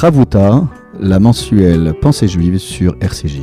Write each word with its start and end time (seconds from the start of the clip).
Ravuta, 0.00 0.62
la 1.00 1.18
mensuelle 1.18 1.92
Pensée 2.00 2.28
juive 2.28 2.58
sur 2.58 2.94
RCJ. 3.00 3.40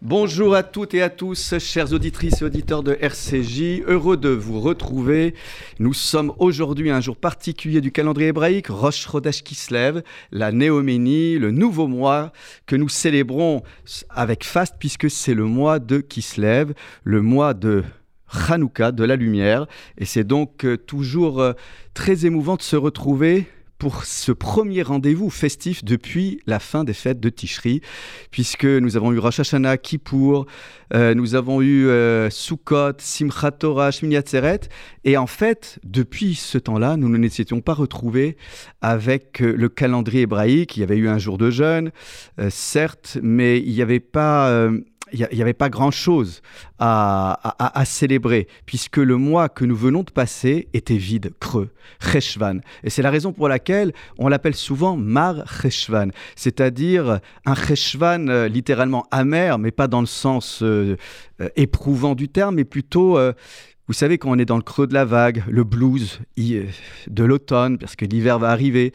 Bonjour 0.00 0.54
à 0.54 0.62
toutes 0.62 0.94
et 0.94 1.02
à 1.02 1.10
tous, 1.10 1.58
chères 1.58 1.92
auditrices 1.92 2.40
et 2.40 2.44
auditeurs 2.46 2.82
de 2.82 2.96
RCJ. 2.98 3.82
Heureux 3.86 4.16
de 4.16 4.30
vous 4.30 4.62
retrouver. 4.62 5.34
Nous 5.78 5.92
sommes 5.92 6.32
aujourd'hui 6.38 6.88
un 6.88 7.02
jour 7.02 7.18
particulier 7.18 7.82
du 7.82 7.92
calendrier 7.92 8.28
hébraïque, 8.28 8.68
Rosh 8.68 9.06
Chodesh 9.06 9.42
Kislev, 9.42 10.02
la 10.32 10.52
Néoménie, 10.52 11.38
le 11.38 11.50
nouveau 11.50 11.86
mois 11.86 12.32
que 12.64 12.76
nous 12.76 12.88
célébrons 12.88 13.62
avec 14.08 14.42
faste 14.42 14.76
puisque 14.78 15.10
c'est 15.10 15.34
le 15.34 15.44
mois 15.44 15.80
de 15.80 15.98
Kislev, 15.98 16.72
le 17.04 17.20
mois 17.20 17.52
de 17.52 17.84
Hanouka, 18.28 18.92
de 18.92 19.04
la 19.04 19.16
lumière. 19.16 19.66
Et 19.98 20.04
c'est 20.04 20.24
donc 20.24 20.64
euh, 20.64 20.76
toujours 20.76 21.40
euh, 21.40 21.52
très 21.94 22.26
émouvant 22.26 22.56
de 22.56 22.62
se 22.62 22.76
retrouver 22.76 23.46
pour 23.78 24.04
ce 24.04 24.32
premier 24.32 24.82
rendez-vous 24.82 25.28
festif 25.28 25.84
depuis 25.84 26.40
la 26.46 26.58
fin 26.58 26.82
des 26.82 26.94
fêtes 26.94 27.20
de 27.20 27.28
Tishri, 27.28 27.82
puisque 28.30 28.64
nous 28.64 28.96
avons 28.96 29.12
eu 29.12 29.18
Rosh 29.18 29.40
Hashanah, 29.40 29.76
Kippour, 29.76 30.46
euh, 30.94 31.14
nous 31.14 31.34
avons 31.34 31.60
eu 31.60 31.86
euh, 31.86 32.30
Sukkot, 32.30 32.94
Simchat 32.98 33.50
Torah, 33.52 33.90
Shmini 33.90 34.16
Atzeret, 34.16 34.60
et 35.04 35.18
en 35.18 35.26
fait, 35.26 35.78
depuis 35.84 36.36
ce 36.36 36.56
temps-là, 36.56 36.96
nous 36.96 37.10
ne 37.10 37.18
nous 37.18 37.40
étions 37.40 37.60
pas 37.60 37.74
retrouvés 37.74 38.38
avec 38.80 39.40
le 39.40 39.68
calendrier 39.68 40.22
hébraïque. 40.22 40.78
Il 40.78 40.80
y 40.80 40.82
avait 40.82 40.96
eu 40.96 41.08
un 41.08 41.18
jour 41.18 41.36
de 41.36 41.50
jeûne, 41.50 41.90
certes, 42.48 43.18
mais 43.22 43.60
il 43.60 43.74
n'y 43.74 43.82
avait 43.82 44.00
pas 44.00 44.70
il 45.12 45.28
n'y 45.32 45.42
avait 45.42 45.52
pas 45.52 45.68
grand-chose 45.68 46.42
à, 46.78 47.84
célébrer, 47.84 48.48
puisque 48.66 48.96
le 48.96 49.16
mois 49.16 49.48
que 49.48 49.64
nous 49.64 49.76
venons 49.76 50.02
de 50.02 50.10
passer 50.10 50.68
était 50.74 50.96
vide, 50.96 51.32
creux, 51.38 51.70
Cheshvan. 52.00 52.58
Et 52.82 52.90
c'est 52.90 53.02
la 53.02 53.10
raison 53.10 53.32
pour 53.32 53.48
laquelle 53.48 53.92
on 54.18 54.28
l'appelle 54.28 54.54
souvent 54.54 54.96
Mar 54.96 55.44
Cheshvan, 55.46 56.08
c'est-à-dire 56.34 57.20
un 57.44 57.54
Cheshvan 57.54 58.28
euh, 58.28 58.48
littéralement 58.48 59.06
amer, 59.10 59.58
mais 59.58 59.70
pas 59.70 59.86
dans 59.86 60.00
le 60.00 60.06
sens 60.06 60.62
euh, 60.62 60.96
euh, 61.40 61.48
éprouvant 61.56 62.14
du 62.14 62.28
terme, 62.28 62.56
mais 62.56 62.64
plutôt... 62.64 63.18
vous 63.86 63.92
savez, 63.92 64.18
quand 64.18 64.30
on 64.30 64.38
est 64.38 64.44
dans 64.44 64.56
le 64.56 64.62
creux 64.62 64.88
de 64.88 64.94
la 64.94 65.04
vague, 65.04 65.44
le 65.48 65.62
blues 65.62 66.20
de 66.36 67.24
l'automne, 67.24 67.78
parce 67.78 67.94
que 67.94 68.04
l'hiver 68.04 68.38
va 68.38 68.50
arriver, 68.50 68.92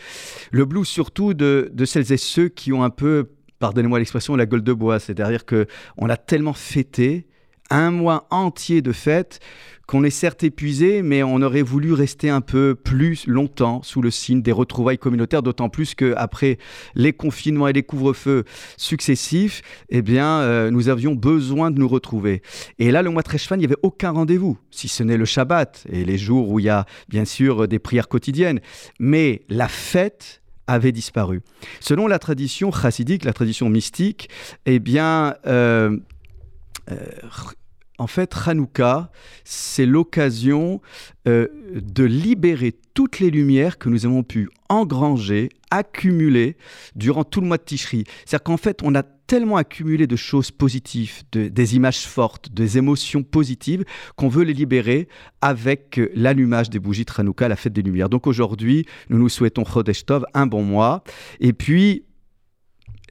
le 0.52 0.66
blues 0.66 0.88
surtout 0.88 1.34
de, 1.34 1.72
de, 1.73 1.86
celles 1.86 2.12
et 2.12 2.18
ceux 2.18 2.50
qui 2.50 2.73
ont 2.73 2.84
un 2.84 2.90
peu 2.90 3.30
pardonnez-moi 3.62 4.00
l'expression, 4.00 4.36
la 4.36 4.45
gueule 4.45 4.64
de 4.64 4.73
bois. 4.73 5.00
C'est-à-dire 5.00 5.45
qu'on 5.45 6.09
a 6.09 6.17
tellement 6.17 6.54
fêté, 6.54 7.28
un 7.70 7.92
mois 7.92 8.28
entier 8.31 8.81
de 8.81 8.92
fêtes, 8.92 9.40
qu'on 9.88 10.03
est 10.03 10.09
certes 10.09 10.44
épuisé, 10.44 11.02
mais 11.02 11.22
on 11.22 11.42
aurait 11.42 11.62
voulu 11.62 11.94
rester 11.94 12.30
un 12.30 12.42
peu 12.42 12.76
plus 12.76 13.28
longtemps 13.28 13.81
sous 13.84 14.02
le 14.02 14.09
signe 14.09 14.42
des 14.42 14.52
retrouvailles 14.52 14.98
communautaires, 14.98 15.44
d'autant 15.44 15.70
plus 15.70 15.95
qu'après 15.95 16.58
les 16.95 17.14
confinements 17.14 17.68
et 17.68 17.73
les 17.73 17.84
couvre-feux 17.84 18.44
successifs, 18.78 19.62
eh 19.90 20.02
bien, 20.02 20.40
euh, 20.40 20.72
nous 20.72 20.90
avions 20.90 21.14
besoin 21.14 21.72
de 21.72 21.80
nous 21.80 21.88
retrouver. 21.88 22.42
Et 22.80 22.92
là, 22.92 23.02
le 23.02 23.09
mois 23.09 23.22
de 23.22 23.30
il 23.31 23.58
n'y 23.58 23.66
avait 23.66 23.75
aucun 23.84 24.12
rendez-vous, 24.12 24.58
si 24.70 24.88
ce 24.88 25.03
n'est 25.03 25.18
le 25.18 25.25
Shabbat 25.25 25.86
et 25.90 26.03
les 26.03 26.18
jours 26.18 26.50
où 26.50 26.59
il 26.59 26.66
y 26.66 26.70
a 26.70 26.86
bien 27.09 27.25
sûr 27.25 27.68
des 27.68 27.80
prières 27.80 28.08
quotidiennes. 28.08 28.59
Mais 29.00 29.44
la 29.50 29.68
fête, 29.68 30.41
avait 30.72 30.91
disparu. 30.91 31.41
Selon 31.80 32.08
la 32.08 32.19
tradition 32.19 32.72
chassidique, 32.72 33.25
la 33.25 33.33
tradition 33.33 33.69
mystique, 33.69 34.30
eh 34.66 34.80
bien, 34.80 35.36
euh, 35.45 35.97
euh, 36.89 36.95
en 37.97 38.08
fait, 38.08 38.33
Hanouka, 38.47 39.11
c'est 39.44 39.86
l'occasion 39.86 40.81
euh, 41.28 41.47
de 41.75 42.03
libérer 42.03 42.73
toutes 42.94 43.19
les 43.19 43.30
lumières 43.30 43.78
que 43.78 43.89
nous 43.89 44.05
avons 44.05 44.23
pu 44.23 44.50
engranger, 44.69 45.50
accumuler 45.72 46.58
durant 46.95 47.23
tout 47.23 47.41
le 47.41 47.47
mois 47.47 47.58
de 47.58 47.64
Tishri. 47.64 48.03
C'est-à-dire 48.25 48.44
qu'en 48.44 48.58
fait, 48.58 48.81
on 48.83 48.94
a 48.94 49.03
tellement 49.03 49.56
accumulé 49.56 50.07
de 50.07 50.16
choses 50.18 50.51
positives, 50.51 51.23
de, 51.31 51.47
des 51.47 51.75
images 51.75 52.06
fortes, 52.06 52.51
des 52.51 52.78
émotions 52.78 53.23
positives, 53.23 53.85
qu'on 54.18 54.28
veut 54.28 54.44
les 54.44 54.53
libérer 54.53 55.07
avec 55.40 55.97
euh, 55.97 56.12
l'allumage 56.13 56.69
des 56.69 56.79
bougies 56.79 57.06
de 57.06 57.46
la 57.46 57.56
fête 57.56 57.72
des 57.72 57.81
Lumières. 57.81 58.09
Donc 58.09 58.28
aujourd'hui, 58.28 58.85
nous 59.09 59.18
nous 59.18 59.29
souhaitons 59.29 59.63
Chodesh 59.63 60.06
Tov, 60.06 60.25
un 60.34 60.47
bon 60.47 60.63
mois. 60.63 61.03
Et 61.40 61.53
puis, 61.53 62.03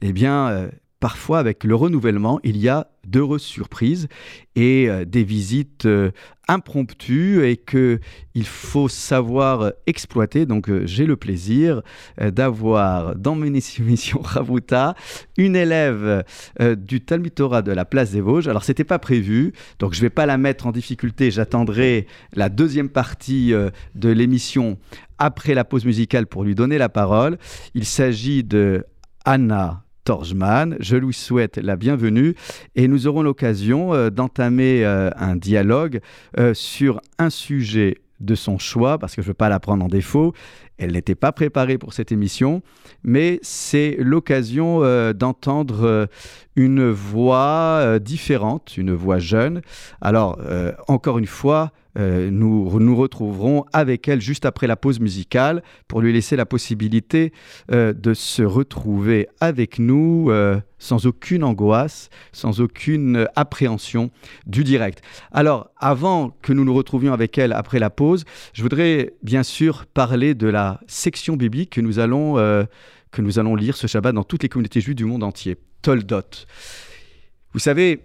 eh 0.03 0.13
bien, 0.13 0.49
euh, 0.49 0.69
parfois 1.01 1.39
avec 1.39 1.63
le 1.63 1.75
renouvellement, 1.75 2.39
il 2.43 2.57
y 2.57 2.69
a 2.69 2.87
d'heureuses 3.05 3.41
surprises 3.41 4.07
et 4.55 4.87
euh, 4.87 5.03
des 5.03 5.23
visites 5.23 5.87
euh, 5.87 6.11
impromptues 6.47 7.43
et 7.43 7.57
que 7.57 7.99
il 8.35 8.45
faut 8.45 8.87
savoir 8.87 9.73
exploiter. 9.87 10.45
Donc 10.45 10.69
euh, 10.69 10.83
j'ai 10.85 11.07
le 11.07 11.17
plaisir 11.17 11.81
d'avoir 12.19 13.15
dans 13.15 13.33
mon 13.33 13.45
émission 13.79 14.21
Ravuta 14.21 14.93
une 15.37 15.55
élève 15.55 16.23
du 16.59 17.01
Talmud 17.01 17.33
Torah 17.33 17.63
de 17.63 17.71
la 17.71 17.83
place 17.83 18.11
des 18.11 18.21
Vosges. 18.21 18.47
Alors 18.47 18.63
c'était 18.63 18.83
pas 18.83 18.99
prévu, 18.99 19.53
donc 19.79 19.95
je 19.95 20.01
vais 20.01 20.11
pas 20.11 20.27
la 20.27 20.37
mettre 20.37 20.67
en 20.67 20.71
difficulté. 20.71 21.31
J'attendrai 21.31 22.05
la 22.33 22.49
deuxième 22.49 22.89
partie 22.89 23.53
de 23.95 24.09
l'émission 24.09 24.77
après 25.17 25.55
la 25.55 25.63
pause 25.63 25.85
musicale 25.85 26.27
pour 26.27 26.43
lui 26.43 26.53
donner 26.53 26.77
la 26.77 26.89
parole. 26.89 27.39
Il 27.73 27.85
s'agit 27.85 28.43
de 28.43 28.85
Anna 29.25 29.83
Torjman. 30.03 30.75
Je 30.79 30.95
lui 30.95 31.13
souhaite 31.13 31.57
la 31.57 31.75
bienvenue 31.75 32.35
et 32.75 32.87
nous 32.87 33.07
aurons 33.07 33.21
l'occasion 33.21 33.93
euh, 33.93 34.09
d'entamer 34.09 34.85
euh, 34.85 35.09
un 35.15 35.35
dialogue 35.35 36.01
euh, 36.39 36.53
sur 36.53 37.01
un 37.19 37.29
sujet 37.29 37.97
de 38.19 38.35
son 38.35 38.59
choix, 38.59 38.99
parce 38.99 39.15
que 39.15 39.21
je 39.21 39.27
ne 39.27 39.29
veux 39.31 39.35
pas 39.35 39.49
la 39.49 39.59
prendre 39.59 39.83
en 39.83 39.87
défaut. 39.87 40.33
Elle 40.77 40.93
n'était 40.93 41.15
pas 41.15 41.31
préparée 41.31 41.77
pour 41.77 41.93
cette 41.93 42.11
émission, 42.11 42.61
mais 43.03 43.39
c'est 43.43 43.95
l'occasion 43.99 44.81
d'entendre 45.13 46.07
une 46.55 46.89
voix 46.89 47.99
différente, 47.99 48.77
une 48.77 48.93
voix 48.93 49.19
jeune. 49.19 49.61
Alors, 50.01 50.39
encore 50.87 51.19
une 51.19 51.27
fois, 51.27 51.71
euh, 51.97 52.29
nous 52.31 52.79
nous 52.79 52.95
retrouverons 52.95 53.65
avec 53.73 54.07
elle 54.07 54.21
juste 54.21 54.45
après 54.45 54.67
la 54.67 54.77
pause 54.77 54.99
musicale 54.99 55.61
pour 55.87 56.01
lui 56.01 56.13
laisser 56.13 56.35
la 56.35 56.45
possibilité 56.45 57.33
euh, 57.71 57.93
de 57.93 58.13
se 58.13 58.43
retrouver 58.43 59.27
avec 59.41 59.77
nous 59.77 60.27
euh, 60.29 60.59
sans 60.79 61.05
aucune 61.05 61.43
angoisse, 61.43 62.09
sans 62.31 62.61
aucune 62.61 63.27
appréhension 63.35 64.09
du 64.47 64.63
direct. 64.63 65.01
Alors, 65.31 65.69
avant 65.77 66.29
que 66.41 66.53
nous 66.53 66.63
nous 66.63 66.73
retrouvions 66.73 67.13
avec 67.13 67.37
elle 67.37 67.53
après 67.53 67.79
la 67.79 67.89
pause, 67.89 68.23
je 68.53 68.63
voudrais 68.63 69.13
bien 69.21 69.43
sûr 69.43 69.85
parler 69.85 70.33
de 70.33 70.47
la 70.47 70.60
section 70.87 71.35
biblique 71.35 71.71
que 71.71 71.81
nous 71.81 71.99
allons, 71.99 72.35
que 73.11 73.21
nous 73.21 73.39
allons 73.39 73.55
lire 73.55 73.77
ce 73.77 73.87
Shabbat 73.87 74.15
dans 74.15 74.23
toutes 74.23 74.43
les 74.43 74.49
communautés 74.49 74.81
juives 74.81 74.95
du 74.95 75.05
monde 75.05 75.23
entier, 75.23 75.57
Toldot. 75.81 76.45
Vous 77.53 77.59
savez, 77.59 78.01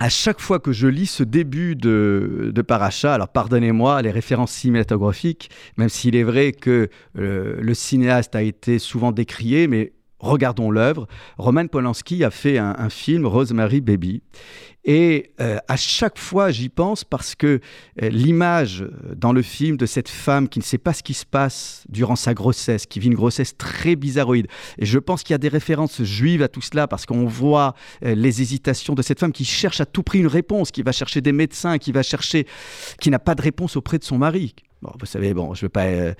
à 0.00 0.08
chaque 0.08 0.40
fois 0.40 0.58
que 0.58 0.72
je 0.72 0.88
lis 0.88 1.06
ce 1.06 1.22
début 1.22 1.76
de, 1.76 2.50
de 2.52 2.62
Paracha, 2.62 3.14
alors 3.14 3.28
pardonnez-moi 3.28 4.02
les 4.02 4.10
références 4.10 4.52
cinématographiques, 4.52 5.50
même 5.76 5.88
s'il 5.88 6.16
est 6.16 6.24
vrai 6.24 6.52
que 6.52 6.88
euh, 7.16 7.56
le 7.60 7.74
cinéaste 7.74 8.34
a 8.34 8.42
été 8.42 8.80
souvent 8.80 9.12
décrié, 9.12 9.68
mais 9.68 9.92
regardons 10.24 10.70
l'œuvre. 10.70 11.06
Roman 11.38 11.66
Polanski 11.66 12.24
a 12.24 12.30
fait 12.30 12.58
un, 12.58 12.88
film, 12.88 13.26
Rosemary 13.26 13.80
Baby. 13.80 14.22
Et 14.86 15.32
euh, 15.40 15.56
à 15.66 15.76
chaque 15.76 16.18
fois, 16.18 16.50
j'y 16.50 16.68
pense 16.68 17.04
parce 17.04 17.34
que 17.34 17.60
euh, 18.02 18.08
l'image 18.10 18.82
euh, 18.82 19.14
dans 19.16 19.32
le 19.32 19.40
film 19.40 19.78
de 19.78 19.86
cette 19.86 20.10
femme 20.10 20.46
qui 20.46 20.58
ne 20.58 20.64
sait 20.64 20.76
pas 20.76 20.92
ce 20.92 21.02
qui 21.02 21.14
se 21.14 21.24
passe 21.24 21.84
durant 21.88 22.16
sa 22.16 22.34
grossesse, 22.34 22.84
qui 22.84 23.00
vit 23.00 23.06
une 23.06 23.14
grossesse 23.14 23.56
très 23.56 23.96
bizarroïde, 23.96 24.46
et 24.78 24.84
je 24.84 24.98
pense 24.98 25.22
qu'il 25.22 25.32
y 25.32 25.36
a 25.36 25.38
des 25.38 25.48
références 25.48 26.02
juives 26.02 26.42
à 26.42 26.48
tout 26.48 26.60
cela 26.60 26.86
parce 26.86 27.06
qu'on 27.06 27.24
voit 27.24 27.74
les 28.02 28.42
hésitations 28.42 28.94
de 28.94 29.00
cette 29.00 29.20
femme 29.20 29.32
qui 29.32 29.46
cherche 29.46 29.80
à 29.80 29.86
tout 29.86 30.02
prix 30.02 30.18
une 30.18 30.26
réponse, 30.26 30.70
qui 30.70 30.82
va 30.82 30.92
chercher 30.92 31.22
des 31.22 31.32
médecins, 31.32 31.78
qui 31.78 31.90
va 31.90 32.02
chercher, 32.02 32.46
qui 33.00 33.10
n'a 33.10 33.18
pas 33.18 33.34
de 33.34 33.42
réponse 33.42 33.76
auprès 33.76 33.98
de 33.98 34.04
son 34.04 34.18
mari. 34.18 34.54
Vous 34.98 35.06
savez, 35.06 35.34
bon, 35.34 35.54
je 35.54 35.60
ne 35.60 35.66
veux 35.66 35.68
pas 35.68 36.14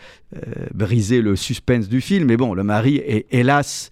briser 0.72 1.20
le 1.20 1.37
suspense 1.37 1.88
du 1.88 2.00
film, 2.00 2.26
mais 2.26 2.37
bon, 2.37 2.55
le 2.55 2.64
mari 2.64 2.96
est 2.96 3.26
hélas, 3.31 3.90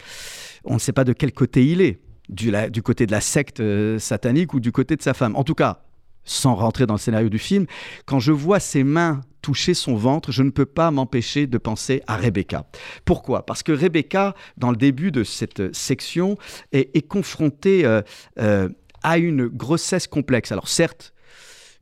on 0.64 0.74
ne 0.74 0.78
sait 0.78 0.92
pas 0.92 1.04
de 1.04 1.12
quel 1.12 1.32
côté 1.32 1.66
il 1.66 1.80
est 1.80 2.00
du, 2.28 2.82
côté 2.82 3.06
de 3.06 3.12
la 3.12 3.20
secte 3.20 3.60
euh, 3.60 3.98
satanique 3.98 4.54
ou 4.54 4.60
du 4.60 4.72
côté 4.72 4.96
de 4.96 5.02
sa 5.02 5.14
femme. 5.14 5.36
En 5.36 5.44
tout 5.44 5.54
cas, 5.54 5.82
sans 6.24 6.54
rentrer 6.54 6.86
dans 6.86 6.94
le 6.94 7.00
scénario 7.00 7.28
du 7.28 7.38
film, 7.38 7.66
quand 8.06 8.20
je 8.20 8.32
vois 8.32 8.60
ses 8.60 8.84
mains 8.84 9.20
toucher 9.42 9.74
son 9.74 9.96
ventre, 9.96 10.30
je 10.30 10.44
ne 10.44 10.50
peux 10.50 10.66
pas 10.66 10.92
m'empêcher 10.92 11.48
de 11.48 11.58
penser 11.58 12.00
à 12.06 12.16
Rebecca. 12.16 12.64
Pourquoi? 13.04 13.44
Parce 13.44 13.64
que 13.64 13.72
Rebecca, 13.72 14.36
dans 14.56 14.70
le 14.70 14.76
début 14.76 15.10
de 15.10 15.25
cette 15.25 15.75
section, 15.75 16.36
est, 16.70 17.06
confrontée 17.08 17.84
euh, 17.84 18.02
euh, 18.38 18.68
à 19.02 19.18
une 19.18 19.48
grossesse 19.48 20.06
complexe. 20.06 20.52
Alors 20.52 20.68
certes, 20.68 21.12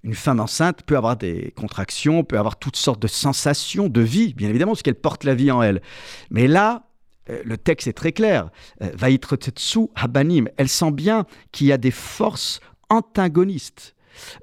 une 0.02 0.14
femme 0.14 0.40
enceinte 0.40 0.82
peut 0.82 0.96
avoir 0.96 1.16
des 1.16 1.52
contractions, 1.56 2.24
peut 2.24 2.38
avoir 2.38 2.58
toutes 2.58 2.76
sortes 2.76 3.02
de 3.02 3.06
sensations 3.06 3.88
de 3.88 4.00
vie, 4.00 4.34
bien 4.34 4.48
évidemment, 4.48 4.72
parce 4.72 4.82
qu'elle 4.82 4.94
porte 4.94 5.24
la 5.24 5.34
vie 5.34 5.50
en 5.50 5.62
elle. 5.62 5.82
Mais 6.30 6.46
là, 6.46 6.88
euh, 7.28 7.42
le 7.44 7.58
texte 7.58 7.86
est 7.86 7.92
très 7.92 8.12
clair. 8.12 8.50
Euh, 8.82 8.90
Vaitretetsu 8.94 9.88
Habanim. 9.94 10.48
Elle 10.56 10.68
sent 10.68 10.92
bien 10.92 11.26
qu'il 11.52 11.66
y 11.66 11.72
a 11.72 11.78
des 11.78 11.90
forces 11.90 12.60
antagonistes. 12.88 13.94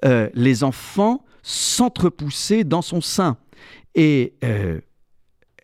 Euh, 0.06 0.30
les 0.33 0.63
enfants 0.63 1.25
s'entrepoussaient 1.44 2.63
dans 2.63 2.81
son 2.81 3.01
sein. 3.01 3.38
Et 3.95 4.36
euh, 4.44 4.80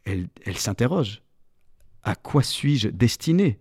elle, 0.06 0.58
s'interroge. 0.58 1.22
À 2.04 2.16
quoi 2.16 2.44
suis-je 2.44 2.90
destiné? 2.90 3.60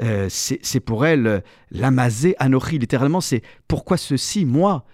Euh, 0.00 0.28
C'est 0.28 0.80
pour 0.80 1.06
elle 1.06 1.42
l'amazé 1.70 2.34
Anochi, 2.38 2.78
littéralement, 2.78 3.20
c'est 3.20 3.42
pourquoi 3.68 3.96
ceci, 3.96 4.44
moi? 4.44 4.84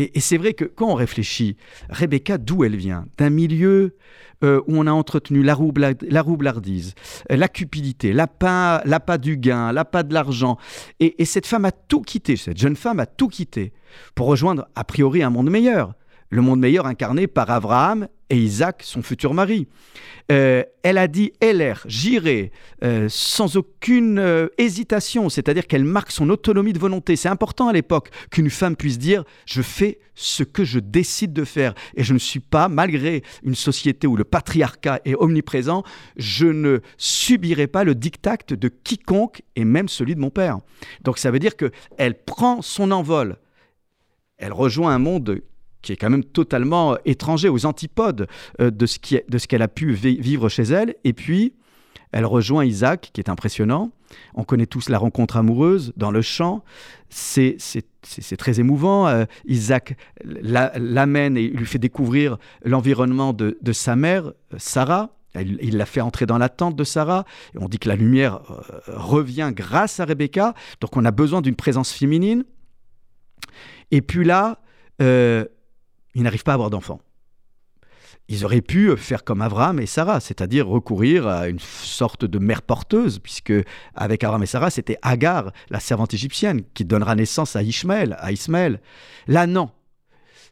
Et, 0.00 0.20
c'est 0.20 0.36
vrai 0.36 0.54
que 0.54 0.64
quand 0.64 0.88
on 0.88 0.94
réfléchit, 0.94 1.56
Rebecca, 1.88 2.38
d'où 2.38 2.64
elle 2.64 2.76
vient? 2.76 3.06
D'un 3.18 3.30
milieu 3.30 3.96
euh, 4.42 4.60
où 4.66 4.78
on 4.78 4.86
a 4.86 4.92
entretenu 4.92 5.42
la, 5.42 5.54
roublardise, 5.54 6.94
la 7.28 7.48
cupidité, 7.48 8.12
l'appât 8.12 8.82
la 8.84 9.18
du 9.18 9.36
gain, 9.36 9.72
l'appât 9.72 10.02
de 10.02 10.14
l'argent. 10.14 10.56
Et 11.00 11.24
cette 11.24 11.46
femme 11.46 11.64
a 11.64 11.72
tout 11.72 12.02
quitté, 12.02 12.36
cette 12.36 12.58
jeune 12.58 12.76
femme 12.76 13.00
a 13.00 13.06
tout 13.06 13.28
quitté 13.28 13.72
pour 14.14 14.26
rejoindre 14.28 14.66
a 14.74 14.84
priori 14.84 15.22
un 15.22 15.30
monde 15.30 15.50
meilleur. 15.50 15.94
Le 16.32 16.42
monde 16.42 16.60
meilleur 16.60 16.86
incarné 16.86 17.26
par 17.26 17.50
Abraham 17.50 18.06
et 18.30 18.38
Isaac, 18.38 18.82
son 18.84 19.02
futur 19.02 19.34
mari. 19.34 19.66
Euh, 20.30 20.62
elle 20.84 20.96
a 20.96 21.08
dit 21.08 21.32
Heller, 21.40 21.82
j'irai, 21.86 22.52
euh, 22.84 23.08
sans 23.10 23.56
aucune 23.56 24.20
euh, 24.20 24.46
hésitation, 24.56 25.28
c'est-à-dire 25.28 25.66
qu'elle 25.66 25.84
marque 25.84 26.12
son 26.12 26.30
autonomie 26.30 26.72
de 26.72 26.78
volonté. 26.78 27.16
C'est 27.16 27.28
important 27.28 27.66
à 27.66 27.72
l'époque 27.72 28.10
qu'une 28.30 28.48
femme 28.48 28.76
puisse 28.76 28.96
dire 28.96 29.24
Je 29.44 29.60
fais 29.60 29.98
ce 30.14 30.44
que 30.44 30.62
je 30.62 30.78
décide 30.78 31.32
de 31.32 31.42
faire. 31.42 31.74
Et 31.96 32.04
je 32.04 32.14
ne 32.14 32.18
suis 32.20 32.38
pas, 32.38 32.68
malgré 32.68 33.24
une 33.42 33.56
société 33.56 34.06
où 34.06 34.14
le 34.14 34.22
patriarcat 34.22 35.00
est 35.04 35.16
omniprésent, 35.16 35.82
je 36.16 36.46
ne 36.46 36.78
subirai 36.96 37.66
pas 37.66 37.82
le 37.82 37.96
diktat 37.96 38.36
de 38.50 38.68
quiconque, 38.68 39.42
et 39.56 39.64
même 39.64 39.88
celui 39.88 40.14
de 40.14 40.20
mon 40.20 40.30
père. 40.30 40.58
Donc 41.02 41.18
ça 41.18 41.32
veut 41.32 41.40
dire 41.40 41.56
qu'elle 41.56 42.22
prend 42.22 42.62
son 42.62 42.92
envol. 42.92 43.36
Elle 44.38 44.52
rejoint 44.52 44.94
un 44.94 45.00
monde 45.00 45.42
qui 45.82 45.92
est 45.92 45.96
quand 45.96 46.10
même 46.10 46.24
totalement 46.24 46.96
étranger 47.04 47.48
aux 47.48 47.66
antipodes 47.66 48.26
euh, 48.60 48.70
de 48.70 48.86
ce 48.86 48.98
qu'elle 49.46 49.62
a 49.62 49.68
pu 49.68 49.92
vivre 49.92 50.48
chez 50.48 50.64
elle. 50.64 50.94
Et 51.04 51.12
puis, 51.12 51.54
elle 52.12 52.26
rejoint 52.26 52.64
Isaac, 52.64 53.10
qui 53.12 53.20
est 53.20 53.28
impressionnant. 53.28 53.92
On 54.34 54.42
connaît 54.42 54.66
tous 54.66 54.88
la 54.88 54.98
rencontre 54.98 55.36
amoureuse 55.36 55.92
dans 55.96 56.10
le 56.10 56.22
champ. 56.22 56.64
C'est 57.08 57.56
très 58.36 58.58
émouvant. 58.58 59.06
Euh, 59.06 59.24
Isaac 59.46 59.96
l'amène 60.24 61.36
et 61.36 61.48
lui 61.48 61.66
fait 61.66 61.78
découvrir 61.78 62.38
l'environnement 62.64 63.32
de, 63.32 63.72
sa 63.72 63.94
mère, 63.94 64.32
Sarah. 64.56 65.10
Il 65.36 65.76
l'a 65.76 65.86
fait 65.86 66.00
entrer 66.00 66.26
dans 66.26 66.38
la 66.38 66.48
tente 66.48 66.74
de 66.74 66.82
Sarah. 66.82 67.24
Et 67.54 67.58
on 67.58 67.68
dit 67.68 67.78
que 67.78 67.88
la 67.88 67.94
lumière 67.94 68.40
euh, 68.50 68.80
revient 68.88 69.52
grâce 69.54 70.00
à 70.00 70.04
Rebecca. 70.04 70.54
Donc 70.80 70.96
on 70.96 71.04
a 71.04 71.12
besoin 71.12 71.40
d'une 71.40 71.54
présence 71.54 71.92
féminine. 71.92 72.44
Et 73.92 74.02
puis 74.02 74.24
là, 74.24 74.60
ils 76.14 76.22
n'arrivent 76.22 76.42
pas 76.42 76.52
à 76.52 76.54
avoir 76.54 76.70
d'enfants. 76.70 77.00
Ils 78.28 78.44
auraient 78.44 78.60
pu 78.60 78.96
faire 78.96 79.24
comme 79.24 79.42
Abraham 79.42 79.80
et 79.80 79.86
Sarah, 79.86 80.20
c'est-à-dire 80.20 80.68
recourir 80.68 81.26
à 81.26 81.48
une 81.48 81.58
sorte 81.58 82.24
de 82.24 82.38
mère 82.38 82.62
porteuse, 82.62 83.18
puisque 83.18 83.52
avec 83.94 84.22
Abraham 84.22 84.44
et 84.44 84.46
Sarah, 84.46 84.70
c'était 84.70 84.98
Agar, 85.02 85.50
la 85.68 85.80
servante 85.80 86.14
égyptienne, 86.14 86.62
qui 86.74 86.84
donnera 86.84 87.16
naissance 87.16 87.56
à 87.56 87.62
Ishmaël, 87.62 88.16
à 88.20 88.30
Ismaël. 88.30 88.80
Là, 89.26 89.48
non. 89.48 89.70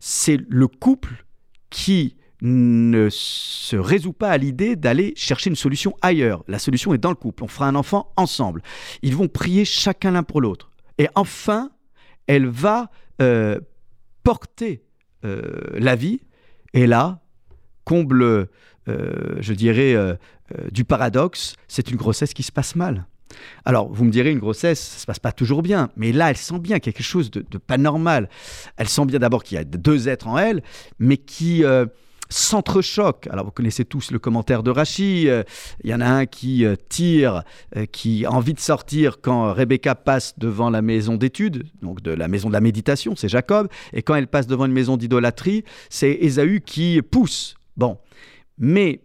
C'est 0.00 0.40
le 0.48 0.66
couple 0.66 1.24
qui 1.70 2.16
ne 2.42 3.08
se 3.10 3.76
résout 3.76 4.12
pas 4.12 4.30
à 4.30 4.38
l'idée 4.38 4.76
d'aller 4.76 5.12
chercher 5.16 5.50
une 5.50 5.56
solution 5.56 5.94
ailleurs. 6.02 6.44
La 6.48 6.58
solution 6.58 6.94
est 6.94 6.98
dans 6.98 7.10
le 7.10 7.16
couple. 7.16 7.44
On 7.44 7.48
fera 7.48 7.68
un 7.68 7.74
enfant 7.74 8.12
ensemble. 8.16 8.62
Ils 9.02 9.16
vont 9.16 9.28
prier 9.28 9.64
chacun 9.64 10.12
l'un 10.12 10.22
pour 10.22 10.40
l'autre. 10.40 10.70
Et 10.98 11.08
enfin, 11.14 11.70
elle 12.26 12.46
va 12.46 12.90
euh, 13.20 13.60
porter 14.22 14.84
la 15.22 15.96
vie. 15.96 16.20
Et 16.74 16.86
là, 16.86 17.20
comble, 17.84 18.22
euh, 18.22 18.48
je 19.40 19.52
dirais, 19.54 19.94
euh, 19.94 20.14
du 20.70 20.84
paradoxe, 20.84 21.54
c'est 21.66 21.90
une 21.90 21.96
grossesse 21.96 22.34
qui 22.34 22.42
se 22.42 22.52
passe 22.52 22.76
mal. 22.76 23.06
Alors, 23.64 23.92
vous 23.92 24.04
me 24.04 24.10
direz, 24.10 24.30
une 24.30 24.38
grossesse, 24.38 24.80
ça 24.80 24.98
se 24.98 25.06
passe 25.06 25.18
pas 25.18 25.32
toujours 25.32 25.62
bien, 25.62 25.90
mais 25.96 26.12
là, 26.12 26.30
elle 26.30 26.36
sent 26.36 26.58
bien 26.58 26.80
quelque 26.80 27.02
chose 27.02 27.30
de, 27.30 27.42
pas 27.58 27.78
normal. 27.78 28.28
Elle 28.76 28.88
sent 28.88 29.06
bien 29.06 29.18
d'abord 29.18 29.42
qu'il 29.42 29.56
y 29.56 29.60
a 29.60 29.64
deux 29.64 30.08
êtres 30.08 30.28
en 30.28 30.38
elle, 30.38 30.62
mais 30.98 31.16
qui 31.16 31.64
s'entrechoquent. 32.28 33.28
Alors 33.30 33.46
vous 33.46 33.50
connaissez 33.50 33.84
tous 33.84 34.10
le 34.10 34.18
commentaire 34.18 34.62
de 34.62 34.70
Rachi. 34.70 35.28
Euh, 35.28 35.42
il 35.82 35.90
y 35.90 35.94
en 35.94 36.00
a 36.00 36.06
un 36.06 36.26
qui 36.26 36.64
euh, 36.64 36.76
tire, 36.88 37.42
euh, 37.76 37.86
qui 37.86 38.24
a 38.24 38.32
envie 38.32 38.54
de 38.54 38.60
sortir 38.60 39.20
quand 39.20 39.52
Rebecca 39.52 39.94
passe 39.94 40.38
devant 40.38 40.70
la 40.70 40.82
maison 40.82 41.16
d'études, 41.16 41.64
donc 41.82 42.02
de 42.02 42.10
la 42.10 42.28
maison 42.28 42.48
de 42.48 42.52
la 42.52 42.60
méditation, 42.60 43.16
c'est 43.16 43.28
Jacob. 43.28 43.68
Et 43.92 44.02
quand 44.02 44.14
elle 44.14 44.28
passe 44.28 44.46
devant 44.46 44.66
une 44.66 44.72
maison 44.72 44.96
d'idolâtrie, 44.96 45.64
c'est 45.88 46.12
Ésaü 46.12 46.60
qui 46.60 47.00
pousse. 47.02 47.54
Bon, 47.76 47.98
mais 48.58 49.02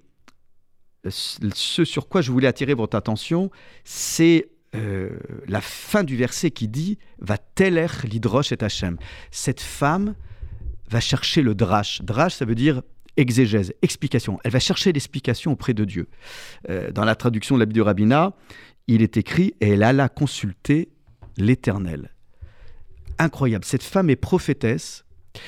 ce 1.10 1.84
sur 1.84 2.08
quoi 2.08 2.22
je 2.22 2.32
voulais 2.32 2.48
attirer 2.48 2.74
votre 2.74 2.98
attention, 2.98 3.52
c'est 3.84 4.50
la 5.48 5.62
fin 5.62 6.04
du 6.04 6.18
verset 6.18 6.50
qui 6.50 6.68
dit 6.68 6.98
Va 7.20 7.38
teler 7.38 7.86
l'hydroche 8.06 8.52
et 8.52 8.64
Hachem. 8.64 8.98
Cette 9.30 9.62
femme 9.62 10.16
va 10.90 11.00
chercher 11.00 11.44
le 11.44 11.54
drache. 11.54 12.02
Drache, 12.02 12.34
ça 12.34 12.46
veut 12.46 12.56
dire 12.56 12.82
exégèse, 13.18 13.74
explication. 13.82 14.40
Elle 14.44 14.52
va 14.52 14.60
chercher 14.60 14.92
l'explication 14.92 15.52
auprès 15.52 15.74
de 15.74 15.86
Dieu. 15.86 16.08
Euh, 16.70 16.92
dans 16.92 17.06
la 17.06 17.16
traduction 17.16 17.56
de 17.56 17.60
la 17.60 17.66
Bible 17.66 17.76
du 17.76 17.82
rabbinat, 17.82 18.34
il 18.88 19.02
est 19.02 19.18
écrit 19.18 19.54
Et 19.62 19.70
elle 19.70 19.84
alla 19.84 20.10
consulter 20.10 20.90
l'Éternel. 21.38 22.14
Incroyable. 23.20 23.66
Cette 23.66 23.84
femme 23.84 24.10
est 24.10 24.16
prophétesse. 24.16 25.06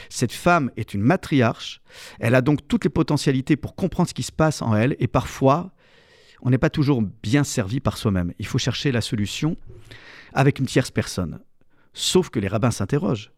Cette 0.10 0.32
femme 0.32 0.72
est 0.78 0.94
une 0.94 1.02
matriarche. 1.02 1.82
Elle 2.20 2.36
a 2.36 2.42
donc 2.42 2.68
toutes 2.68 2.84
les 2.84 2.90
potentialités 2.90 3.56
pour 3.56 3.76
comprendre 3.76 4.10
ce 4.10 4.14
qui 4.14 4.24
se 4.24 4.32
passe 4.32 4.62
en 4.62 4.76
elle. 4.76 4.96
Et 5.00 5.08
parfois, 5.08 5.72
on 6.42 6.50
n'est 6.50 6.58
pas 6.58 6.70
toujours 6.70 7.02
bien 7.24 7.44
servi 7.44 7.80
par 7.80 7.98
soi-même. 7.98 8.34
Il 8.40 8.46
faut 8.46 8.58
chercher 8.58 8.92
la 8.92 9.02
solution 9.02 9.58
avec 10.34 10.60
une 10.60 10.66
tierce 10.66 10.92
personne. 10.92 11.40
Sauf 11.94 12.30
que 12.30 12.40
les 12.40 12.48
rabbins 12.48 12.72
s'interrogent. 12.72 13.32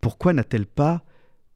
Pourquoi 0.00 0.32
n'a-t-elle 0.32 0.66
pas 0.66 1.02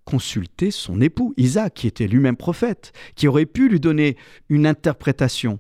consulter 0.07 0.71
son 0.71 1.03
époux, 1.03 1.35
Isaac, 1.37 1.75
qui 1.75 1.87
était 1.87 2.07
lui-même 2.07 2.37
prophète, 2.37 2.93
qui 3.17 3.29
aurait 3.29 3.45
pu 3.45 3.69
lui 3.69 3.81
donner 3.81 4.17
une 4.49 4.67
interprétation 4.67 5.59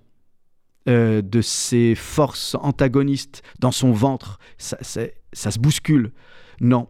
euh, 0.88 1.20
de 1.20 1.42
ses 1.42 1.94
forces 1.94 2.54
antagonistes 2.54 3.42
dans 3.58 3.72
son 3.72 3.92
ventre. 3.92 4.38
Ça, 4.56 4.78
ça 5.32 5.50
se 5.50 5.58
bouscule. 5.58 6.12
Non, 6.60 6.88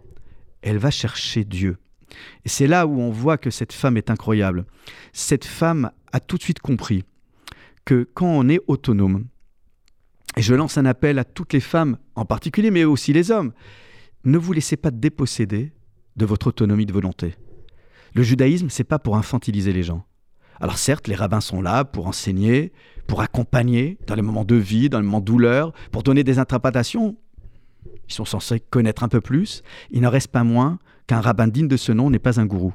elle 0.63 0.79
va 0.79 0.91
chercher 0.91 1.45
Dieu. 1.45 1.79
Et 2.45 2.49
c'est 2.49 2.67
là 2.67 2.87
où 2.87 3.01
on 3.01 3.11
voit 3.11 3.39
que 3.39 3.51
cette 3.51 3.73
femme 3.73 3.97
est 3.97 4.11
incroyable. 4.11 4.67
Cette 5.13 5.45
femme 5.45 5.91
a 6.13 6.21
tout 6.21 6.37
de 6.37 6.43
suite 6.43 6.61
compris 6.61 7.05
que 7.85 8.09
quand 8.15 8.29
on 8.29 8.49
est 8.49 8.61
autonome, 8.67 9.27
et 10.37 10.43
je 10.43 10.55
lance 10.55 10.77
un 10.77 10.85
appel 10.85 11.19
à 11.19 11.25
toutes 11.25 11.55
les 11.55 11.61
femmes 11.61 11.97
en 12.15 12.27
particulier, 12.27 12.71
mais 12.71 12.85
aussi 12.85 13.15
les 13.15 13.31
hommes, 13.31 13.53
ne 14.25 14.37
vous 14.37 14.53
laissez 14.53 14.77
pas 14.77 14.91
déposséder 14.91 15.73
de 16.17 16.27
votre 16.27 16.49
autonomie 16.49 16.87
de 16.87 16.93
volonté. 16.93 17.35
Le 18.17 18.23
judaïsme, 18.23 18.71
c'est 18.71 18.83
pas 18.83 18.99
pour 18.99 19.19
infantiliser 19.19 19.75
les 19.75 19.83
gens. 19.83 20.03
Alors 20.59 20.79
certes, 20.79 21.07
les 21.07 21.15
rabbins 21.15 21.43
sont 21.43 21.61
là 21.61 21.85
pour 21.85 22.07
enseigner, 22.07 22.73
pour 23.07 23.21
accompagner 23.21 23.99
dans 24.07 24.15
les 24.15 24.23
moments 24.23 24.47
de 24.47 24.55
vie, 24.55 24.89
dans 24.89 24.99
les 24.99 25.05
moments 25.05 25.21
de 25.21 25.27
douleur, 25.27 25.75
pour 25.93 26.03
donner 26.03 26.25
des 26.25 26.39
interprétations. 26.39 27.15
Ils 28.09 28.15
sont 28.15 28.25
censés 28.25 28.59
connaître 28.59 29.03
un 29.03 29.09
peu 29.09 29.21
plus. 29.21 29.63
Il 29.91 30.01
n'en 30.01 30.09
reste 30.09 30.29
pas 30.29 30.45
moins 30.45 30.79
qu'un 31.07 31.21
rabbin 31.21 31.47
digne 31.47 31.69
de 31.69 31.77
ce 31.77 31.93
nom 31.93 32.09
n'est 32.09 32.19
pas 32.19 32.41
un 32.41 32.47
gourou. 32.47 32.73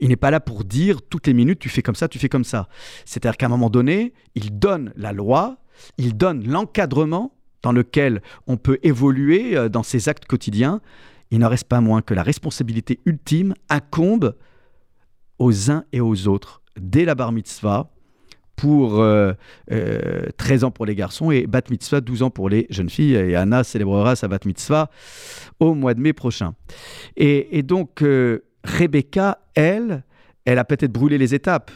Il 0.00 0.08
n'est 0.08 0.16
pas 0.16 0.30
là 0.30 0.40
pour 0.40 0.64
dire 0.64 1.02
toutes 1.02 1.26
les 1.26 1.34
minutes 1.34 1.58
tu 1.58 1.68
fais 1.68 1.82
comme 1.82 1.94
ça, 1.94 2.08
tu 2.08 2.18
fais 2.18 2.30
comme 2.30 2.44
ça. 2.44 2.70
C'est-à-dire 3.04 3.36
qu'à 3.36 3.44
un 3.44 3.50
moment 3.50 3.68
donné, 3.68 4.14
il 4.36 4.58
donne 4.58 4.94
la 4.96 5.12
loi, 5.12 5.58
il 5.98 6.16
donne 6.16 6.48
l'encadrement 6.48 7.34
dans 7.60 7.72
lequel 7.72 8.22
on 8.46 8.56
peut 8.56 8.78
évoluer 8.82 9.54
euh, 9.54 9.68
dans 9.68 9.82
ses 9.82 10.08
actes 10.08 10.24
quotidiens. 10.24 10.80
Il 11.30 11.40
n'en 11.40 11.50
reste 11.50 11.68
pas 11.68 11.82
moins 11.82 12.00
que 12.00 12.14
la 12.14 12.22
responsabilité 12.22 13.00
ultime 13.04 13.52
incombe 13.68 14.34
aux 15.38 15.70
uns 15.70 15.84
et 15.92 16.00
aux 16.00 16.28
autres 16.28 16.62
dès 16.80 17.04
la 17.04 17.14
bar 17.14 17.32
mitzvah 17.32 17.90
pour 18.58 18.90
13 18.90 18.98
euh, 19.00 19.34
euh, 19.70 20.62
ans 20.64 20.70
pour 20.70 20.84
les 20.84 20.94
garçons 20.94 21.30
et 21.30 21.46
bat 21.46 21.62
mitzvah 21.70 22.00
12 22.00 22.24
ans 22.24 22.30
pour 22.30 22.48
les 22.48 22.66
jeunes 22.70 22.90
filles. 22.90 23.14
Et 23.14 23.36
Anna 23.36 23.64
célébrera 23.64 24.16
sa 24.16 24.28
bat 24.28 24.40
mitzvah 24.44 24.90
au 25.60 25.74
mois 25.74 25.94
de 25.94 26.00
mai 26.00 26.12
prochain. 26.12 26.54
Et, 27.16 27.62
donc, 27.62 28.02
euh, 28.02 28.44
Rebecca, 28.64 29.38
elle, 29.54 30.02
elle 30.44 30.58
a 30.58 30.64
peut-être 30.64 30.92
brûlé 30.92 31.18
les 31.18 31.34
étapes. 31.34 31.70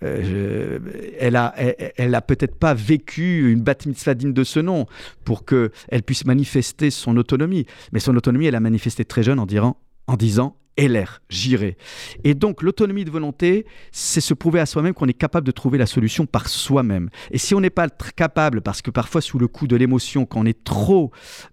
elle 0.00 1.36
a, 1.36 1.54
elle, 1.96 2.14
a 2.14 2.22
peut-être 2.22 2.54
pas 2.54 2.74
vécu 2.74 3.52
une 3.52 3.60
bat 3.60 3.74
mitzvah 3.84 4.14
digne 4.14 4.32
de 4.32 4.44
ce 4.44 4.60
nom 4.60 4.86
pour 5.24 5.44
qu'elle 5.44 6.02
puisse 6.06 6.24
manifester 6.24 6.90
son 6.90 7.16
autonomie. 7.16 7.66
Mais 7.92 8.00
son 8.00 8.16
autonomie, 8.16 8.46
elle 8.46 8.54
a 8.54 8.60
manifesté 8.60 9.04
très 9.04 9.24
jeune 9.24 9.40
en, 9.40 9.46
disant, 9.46 9.76
en 10.10 10.16
disant 10.16 10.56
l'air, 10.88 11.22
j'irai. 11.28 11.76
Et 12.24 12.34
donc 12.34 12.62
l'autonomie 12.62 13.04
de 13.04 13.10
volonté, 13.10 13.66
c'est 13.92 14.20
se 14.20 14.34
prouver 14.34 14.60
à 14.60 14.66
soi-même 14.66 14.94
qu'on 14.94 15.08
est 15.08 15.12
capable 15.12 15.46
de 15.46 15.52
trouver 15.52 15.78
la 15.78 15.86
solution 15.86 16.26
par 16.26 16.48
soi-même. 16.48 17.10
Et 17.30 17.38
si 17.38 17.54
on 17.54 17.60
n'est 17.60 17.70
pas 17.70 17.88
capable, 17.88 18.60
parce 18.60 18.82
que 18.82 18.90
parfois 18.90 19.20
sous 19.20 19.38
le 19.38 19.48
coup 19.48 19.66
de 19.66 19.76
l'émotion, 19.76 20.26
quand 20.26 20.40
on 20.40 20.46
est 20.46 20.64
trop 20.64 21.10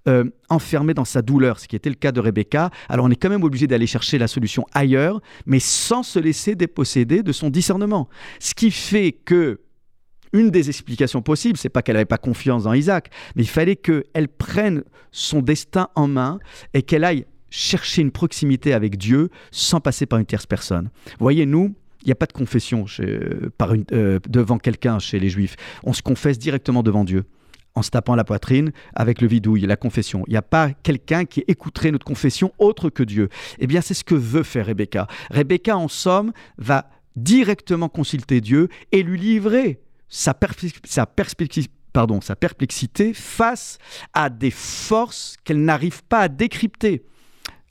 euh, 0.08 0.26
enfermé 0.50 0.94
dans 0.94 1.06
sa 1.06 1.22
douleur, 1.22 1.60
ce 1.60 1.68
qui 1.68 1.76
était 1.76 1.90
le 1.90 1.96
cas 1.96 2.12
de 2.12 2.20
Rebecca, 2.20 2.70
alors 2.90 3.06
on 3.06 3.10
est 3.10 3.16
quand 3.16 3.30
même 3.30 3.44
obligé 3.44 3.68
d'aller 3.68 3.88
chercher 3.88 4.18
la 4.18 4.28
solution 4.28 4.66
ailleurs, 4.74 5.22
mais 5.46 5.60
sans 5.60 6.04
se 6.04 6.20
laisser 6.20 6.56
déposséder 6.56 7.24
de 7.24 7.32
son 7.32 7.50
discernement. 7.50 8.08
Ce 8.40 8.54
qui 8.54 8.72
fait 8.72 9.12
que 9.12 9.62
une 10.34 10.52
des 10.52 10.70
explications 10.70 11.22
possibles, 11.22 11.58
c'est 11.58 11.70
pas 11.70 11.82
qu'elle 11.82 11.96
n'avait 11.96 12.06
pas 12.06 12.18
confiance 12.18 12.64
dans 12.64 12.74
Isaac, 12.74 13.10
mais 13.36 13.44
il 13.44 13.50
fallait 13.50 13.78
qu'elle 13.78 14.28
prenne 14.28 14.84
son 15.12 15.42
destin 15.42 15.88
en 15.96 16.08
main 16.08 16.40
et 16.74 16.82
qu'elle 16.84 17.06
aille 17.06 17.26
chercher 17.58 18.04
une 18.04 18.12
proximité 18.12 18.74
avec 18.74 18.98
Dieu 18.98 19.30
sans 19.52 19.80
passer 19.80 20.06
par 20.06 20.20
une 20.20 20.26
tierce 20.26 20.46
personne. 20.46 20.90
voyez, 21.20 21.48
nous, 21.48 21.74
il 22.04 22.06
n'y 22.06 22.12
a 22.12 22.16
pas 22.16 22.28
de 22.28 22.34
confession 22.34 22.86
par 23.58 23.74
euh, 23.92 24.20
devant 24.30 24.60
quelqu'un 24.60 25.00
chez 25.00 25.20
les 25.20 25.30
Juifs. 25.30 25.56
On 25.84 25.94
se 25.94 26.04
confesse 26.04 26.38
directement 26.38 26.84
devant 26.84 27.04
Dieu 27.04 27.26
en 27.74 27.82
se 27.82 27.90
tapant 27.90 28.16
la 28.16 28.24
poitrine 28.24 28.72
avec 28.94 29.22
le 29.22 29.28
vidouille, 29.28 29.62
la 29.62 29.76
confession. 29.76 30.24
Il 30.28 30.32
n'y 30.32 30.38
a 30.38 30.44
pas 30.44 30.72
quelqu'un 30.84 31.26
qui 31.26 31.44
écouterait 31.48 31.92
notre 31.92 32.06
confession 32.06 32.54
autre 32.60 32.92
que 32.92 33.04
Dieu. 33.04 33.30
Eh 33.58 33.66
bien, 33.66 33.82
c'est 33.82 33.96
ce 33.96 34.04
que 34.04 34.16
veut 34.16 34.44
faire 34.44 34.68
Rebecca. 34.68 35.08
Rebecca, 35.32 35.78
en 35.78 35.88
somme, 35.88 36.34
va 36.60 36.90
directement 37.16 37.90
consulter 37.90 38.40
Dieu 38.40 38.70
et 38.92 39.02
lui 39.02 39.20
livrer 39.20 39.80
sa, 40.10 40.38
sa 40.86 41.08
pardon, 41.92 42.22
sa 42.22 42.36
perplexité 42.36 43.14
face 43.16 43.80
à 44.14 44.30
des 44.30 44.52
forces 44.52 45.38
qu'elle 45.44 45.64
n'arrive 45.64 46.04
pas 46.04 46.20
à 46.20 46.28
décrypter 46.28 47.04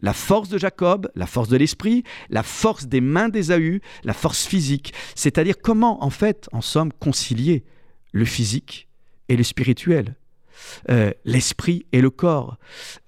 la 0.01 0.13
force 0.13 0.49
de 0.49 0.59
Jacob, 0.59 1.11
la 1.15 1.27
force 1.27 1.49
de 1.49 1.57
l'esprit, 1.57 2.05
la 2.29 2.43
force 2.43 2.87
des 2.87 3.01
mains 3.01 3.29
d'Ésaü, 3.29 3.81
la 4.05 4.13
force 4.13 4.47
physique. 4.47 4.93
C'est-à-dire 5.15 5.57
comment, 5.61 6.03
en 6.05 6.11
fait, 6.11 6.49
en 6.53 6.61
somme, 6.61 6.93
concilier 6.93 7.65
le 8.13 8.25
physique 8.25 8.89
et 9.29 9.37
le 9.37 9.43
spirituel. 9.43 10.17
Euh, 10.91 11.13
l'esprit 11.25 11.87
et 11.93 12.01
le 12.01 12.11
corps. 12.11 12.57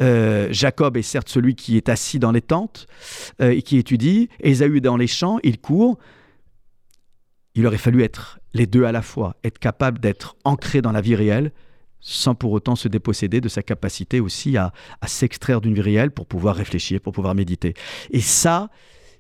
Euh, 0.02 0.49
Jacob 0.50 0.97
est 0.99 1.02
certes 1.02 1.30
celui 1.30 1.54
qui 1.54 1.78
est 1.78 1.88
assis 1.88 2.18
dans 2.18 2.30
les 2.30 2.42
tentes 2.42 2.87
euh, 3.40 3.52
et 3.52 3.62
qui 3.62 3.78
étudie, 3.78 4.28
Ésaü 4.40 4.83
dans 4.83 4.99
les 4.99 5.07
champs, 5.07 5.38
il 5.42 5.59
court. 5.59 5.99
Il 7.54 7.66
aurait 7.66 7.78
fallu 7.78 8.02
être 8.02 8.38
les 8.52 8.66
deux 8.66 8.85
à 8.85 8.92
la 8.92 9.02
fois, 9.02 9.37
être 9.45 9.59
capable 9.59 9.99
d'être 9.99 10.37
ancré 10.45 10.83
dans 10.83 10.92
la 10.92 11.00
vie 11.00 11.14
réelle 11.14 11.52
sans 12.00 12.35
pour 12.35 12.52
autant 12.52 12.76
se 12.76 12.88
déposséder 12.88 13.40
de 13.40 13.49
sa 13.49 13.62
capacité 13.62 14.21
aussi 14.21 14.57
à, 14.57 14.73
s'extraire 15.07 15.61
d'une 15.61 15.75
vie 15.75 15.81
réelle 15.81 16.11
pour 16.11 16.26
pouvoir 16.26 16.57
réfléchir, 16.57 17.00
pour 17.00 17.12
pouvoir 17.12 17.35
méditer. 17.35 17.75
Et 18.11 18.21
ça, 18.21 18.71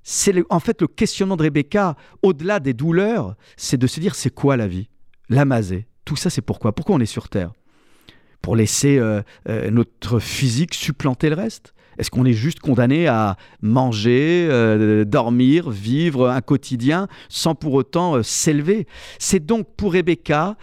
c'est 0.02 0.34
en 0.50 0.60
fait 0.60 0.80
le 0.80 0.86
questionnement 0.86 1.36
de 1.36 1.42
Rebecca, 1.42 1.96
au-delà 2.22 2.60
des 2.60 2.72
douleurs, 2.72 3.36
c'est 3.56 3.76
de 3.76 3.86
se 3.86 4.00
dire 4.00 4.14
c'est 4.14 4.30
quoi 4.30 4.56
la 4.56 4.68
vie? 4.68 4.88
L'amazé. 5.28 5.86
Tout 6.04 6.16
ça, 6.16 6.30
c'est 6.30 6.40
pourquoi? 6.42 6.74
Pourquoi 6.74 6.96
on 6.96 7.00
est 7.00 7.06
sur 7.06 7.28
Terre? 7.28 7.52
Pour 8.40 8.56
laisser 8.56 8.98
euh, 8.98 9.20
euh, 9.48 9.70
notre 9.70 10.18
physique 10.20 10.74
supplanter 10.74 11.28
le 11.28 11.34
reste? 11.34 11.74
Est-ce 11.98 12.10
qu'on 12.10 12.24
est 12.24 12.32
juste 12.32 12.60
condamné 12.60 13.08
à 13.08 13.36
manger, 13.60 14.46
euh, 14.48 15.04
dormir, 15.04 15.68
vivre 15.68 16.28
un 16.30 16.40
quotidien 16.40 17.08
sans 17.28 17.56
pour 17.56 17.74
autant 17.74 18.22
s'élever? 18.22 18.86
C'est 19.18 19.44
donc 19.44 19.66
pour 19.76 19.92
Rebecca 19.92 20.56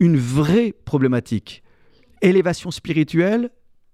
une 0.00 0.16
vraie 0.16 0.74
problématique. 0.84 1.62
Élévation 2.22 2.70
spirituelle, 2.70 3.50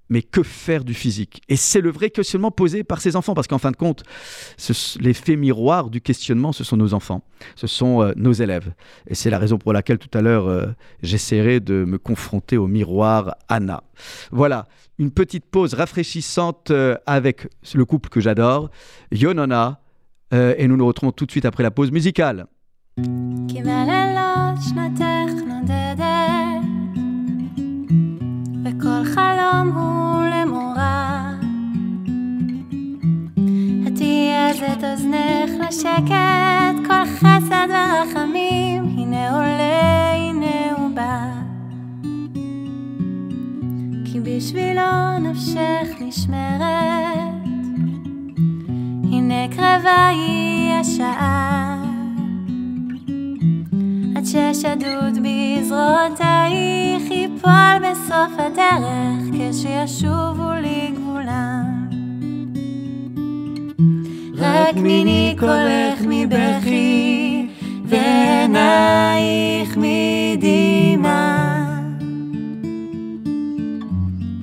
mais 0.09 0.23
que 0.23 0.43
faire 0.45 0.85
du 0.85 0.95
physique? 0.95 1.43
Et 1.49 1.57
c'est 1.57 1.81
le 1.81 1.91
vrai 1.91 2.11
questionnement 2.11 2.53
posé 2.53 2.85
par 2.85 3.01
ces 3.01 3.17
enfants, 3.17 3.35
parce 3.35 3.49
qu'en 3.49 3.59
fin 3.59 3.73
de 3.73 3.77
compte, 3.77 4.05
l'effet 5.01 5.37
miroir 5.37 5.91
du 5.91 6.01
questionnement, 6.01 6.53
ce 6.53 6.65
sont 6.65 6.77
nos 6.77 6.95
enfants, 6.95 7.23
ce 7.57 7.67
sont 7.67 8.03
euh, 8.03 8.13
nos 8.17 8.33
élèves. 8.33 8.73
Et 9.09 9.15
c'est 9.15 9.31
la 9.31 9.39
raison 9.39 9.59
pour 9.59 9.73
laquelle 9.73 9.99
tout 9.99 10.17
à 10.17 10.23
l'heure, 10.23 10.47
euh, 10.47 10.67
j'essaierai 11.03 11.61
de 11.61 11.85
me 11.85 11.99
confronter 11.99 12.57
au 12.57 12.69
miroir 12.69 13.37
Anna. 13.49 13.83
Voilà, 14.31 14.69
une 14.99 15.11
petite 15.11 15.45
pause 15.45 15.75
rafraîchissante 15.75 16.71
euh, 16.71 16.97
avec 17.07 17.49
le 17.75 17.85
couple 17.85 18.09
que 18.09 18.21
j'adore, 18.21 18.71
Yonona, 19.13 19.81
et 20.33 20.67
nous 20.67 20.77
nous 20.77 20.87
retrouvons 20.87 21.13
tout 21.13 21.25
de 21.25 21.31
suite 21.31 21.45
après 21.45 21.63
la 21.63 21.71
pause 21.71 21.93
musicale. 21.93 22.47
אוזנך 34.93 35.51
לשקט, 35.69 36.87
כל 36.87 37.05
חסד 37.05 37.69
ורחמים, 37.69 38.85
הנה 38.99 39.31
עולה, 39.31 40.15
הנה 40.15 40.73
הוא 40.79 40.91
בא. 40.95 41.31
כי 44.05 44.21
בשבילו 44.21 45.19
נפשך 45.21 45.89
נשמרת, 46.01 46.63
הנה 49.13 49.49
קרבה 49.51 50.07
היא 50.07 50.73
השעה. 50.73 51.83
עד 54.17 54.25
ששדוד 54.25 55.19
בזרועותייך 55.23 57.11
ייפול 57.11 57.91
בסוף 57.91 58.33
הדרך 58.39 59.25
כשישובו 59.33 60.51
לגבולם. 60.63 61.76
רק 64.47 64.77
מיני 64.77 65.37
קולך 65.39 66.01
מבכי 66.07 67.47
ועינייך 67.85 69.77
מדמעה. 69.77 71.57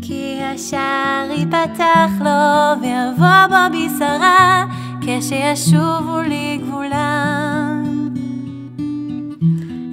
כי 0.01 0.39
השער 0.43 1.31
ייפתח 1.37 2.11
לו 2.19 2.81
ויבוא 2.81 3.47
בו 3.49 3.77
בשרה 3.77 4.65
כשישובו 5.01 6.17
לגבולם. 6.27 7.83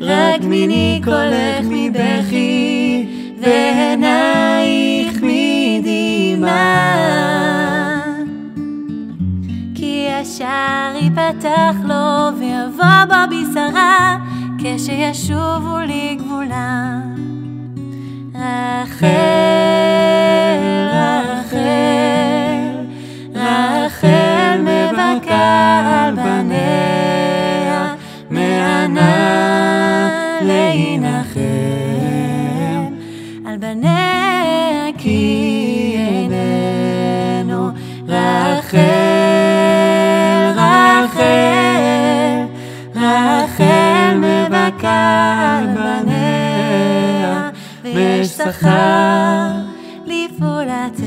רק 0.01 0.43
מיני 0.45 1.01
קולך 1.05 1.67
מבכי 1.71 2.70
כשישובו 14.77 15.79
לי 15.87 16.17
גבולם. 16.21 17.15
אחרי 18.35 19.01
כן. 19.01 19.60
על 45.41 45.67
בניה 45.67 47.51
ויש 47.83 48.29
שכר 48.29 49.51
לפעולתך 50.07 51.05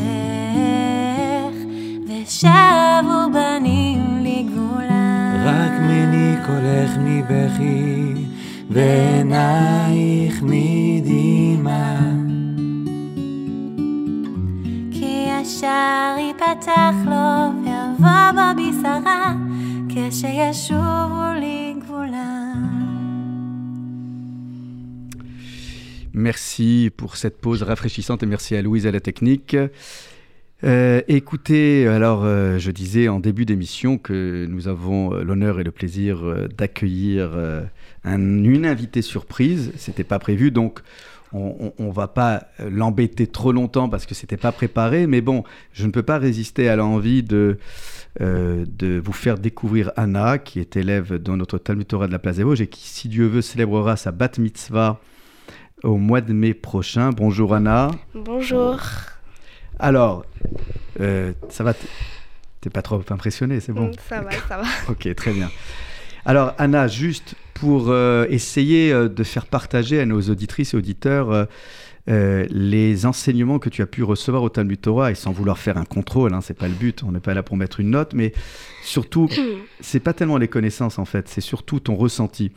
ושבו 2.08 3.20
בנים 3.34 4.02
לגבולה 4.24 5.34
רק 5.46 5.72
מני 5.80 6.36
קולך 6.46 6.98
מבכי 7.00 8.14
ועינייך 8.70 10.44
מדמעה. 10.44 12.00
כי 14.92 15.28
השער 15.42 16.18
ייפתח 16.18 16.96
לו 17.06 17.52
ויבוא 17.64 18.32
בו 18.34 18.62
בשרה 18.62 19.34
כשישובו 19.90 21.24
לגבולה. 21.42 22.33
Merci 26.14 26.92
pour 26.96 27.18
cette 27.18 27.42
pause 27.42 27.64
rafraîchissante 27.64 28.22
et 28.22 28.28
merci 28.28 28.56
à 28.56 28.62
Louise 28.62 28.86
à 28.86 28.92
la 28.92 29.00
technique. 29.00 29.58
Euh, 30.64 31.02
écoutez, 31.08 31.88
alors 31.88 32.24
euh, 32.24 32.60
je 32.60 32.70
disais 32.70 33.08
en 33.08 33.20
début 33.20 33.46
d'émission 33.46 33.98
que 33.98 34.46
nous 34.48 34.68
avons 34.68 35.14
euh, 35.14 35.24
l'honneur 35.24 35.60
et 35.60 35.64
le 35.64 35.72
plaisir 35.72 36.24
d'accueillir 36.56 37.32
un, 38.04 38.20
une 38.20 38.66
invitée 38.68 39.02
surprise. 39.02 39.72
C'était 39.76 40.04
pas 40.04 40.20
prévu, 40.20 40.52
donc 40.52 40.82
on, 41.34 41.74
on, 41.80 41.90
va 41.90 42.08
pas 42.08 42.48
l'embêter 42.60 43.26
trop 43.26 43.52
longtemps 43.52 43.90
parce 43.90 44.06
que 44.06 44.14
c'était 44.14 44.38
pas 44.38 44.52
préparé, 44.52 45.08
mais 45.08 45.22
bon, 45.22 45.44
je 45.74 45.88
ne 45.88 45.92
peux 45.92 46.04
pas 46.04 46.20
résister 46.20 46.70
à 46.70 46.76
l'envie 46.76 47.24
de, 47.24 47.58
de 48.20 49.02
vous 49.04 49.14
faire 49.14 49.40
découvrir 49.40 49.92
Anna, 49.96 50.38
qui 50.38 50.60
est 50.60 50.78
élève 50.78 51.16
dans 51.16 51.38
notre 51.38 51.58
Talmud 51.58 51.88
Torah 51.88 52.06
de 52.06 52.12
la 52.12 52.20
Place 52.20 52.38
des 52.38 52.44
Vosges 52.44 52.62
et 52.62 52.68
qui, 52.68 52.88
si 52.88 53.10
Dieu 53.10 53.26
veut, 53.26 53.42
célébrera 53.42 53.98
sa 53.98 54.12
bat 54.12 54.30
mitzvah 54.38 55.02
au 55.84 55.98
mois 55.98 56.22
de 56.22 56.34
mai 56.34 56.54
prochain. 56.54 57.12
Bonjour 57.12 57.54
Anna. 57.54 57.92
Bonjour. 58.16 58.80
Alors, 59.80 60.26
euh, 61.00 61.34
ça 61.50 61.64
va 61.64 61.74
T'es 62.62 62.70
pas 62.70 62.82
trop 62.82 63.02
impressionné, 63.10 63.60
c'est 63.60 63.74
bon 63.74 63.92
Ça 64.08 64.22
va, 64.22 64.32
ça 64.48 64.58
va. 64.58 64.64
ok, 64.90 65.14
très 65.16 65.34
bien. 65.34 65.52
Alors 66.26 66.54
Anna, 66.58 66.88
juste 66.88 67.36
pour 67.54 67.90
euh, 67.90 68.26
essayer 68.30 68.94
euh, 68.94 69.10
de 69.10 69.24
faire 69.26 69.46
partager 69.46 70.00
à 70.00 70.06
nos 70.06 70.22
auditrices 70.22 70.74
et 70.74 70.78
auditeurs 70.78 71.48
les 72.08 73.06
enseignements 73.06 73.60
que 73.60 73.70
tu 73.70 73.82
as 73.82 73.86
pu 73.86 74.04
recevoir 74.04 74.44
au 74.44 74.50
Talmud 74.50 74.80
Torah 74.80 75.12
et 75.12 75.16
sans 75.16 75.32
vouloir 75.32 75.58
faire 75.58 75.78
un 75.78 75.86
contrôle, 75.86 76.34
hein, 76.34 76.42
c'est 76.42 76.54
pas 76.54 76.68
le 76.68 76.74
but, 76.74 77.02
on 77.04 77.14
n'est 77.14 77.22
pas 77.22 77.34
là 77.34 77.44
pour 77.44 77.56
mettre 77.56 77.80
une 77.80 77.92
note, 77.92 78.14
mais 78.14 78.34
surtout, 78.84 79.30
c'est 79.80 80.02
pas 80.02 80.14
tellement 80.14 80.38
les 80.38 80.50
connaissances 80.50 81.00
en 81.00 81.06
fait, 81.06 81.30
c'est 81.30 81.42
surtout 81.42 81.80
ton 81.80 81.96
ressenti. 81.96 82.52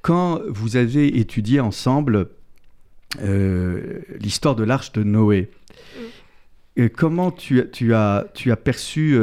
Quand 0.00 0.40
vous 0.48 0.76
avez 0.76 1.18
étudié 1.18 1.60
ensemble 1.60 2.28
l'histoire 3.18 4.54
de 4.54 4.64
l'arche 4.64 4.92
de 4.92 5.02
Noé, 5.02 5.50
comment 6.96 7.30
tu, 7.30 7.62
tu, 7.72 7.94
as, 7.94 8.26
tu 8.34 8.52
as 8.52 8.56
perçu 8.56 9.18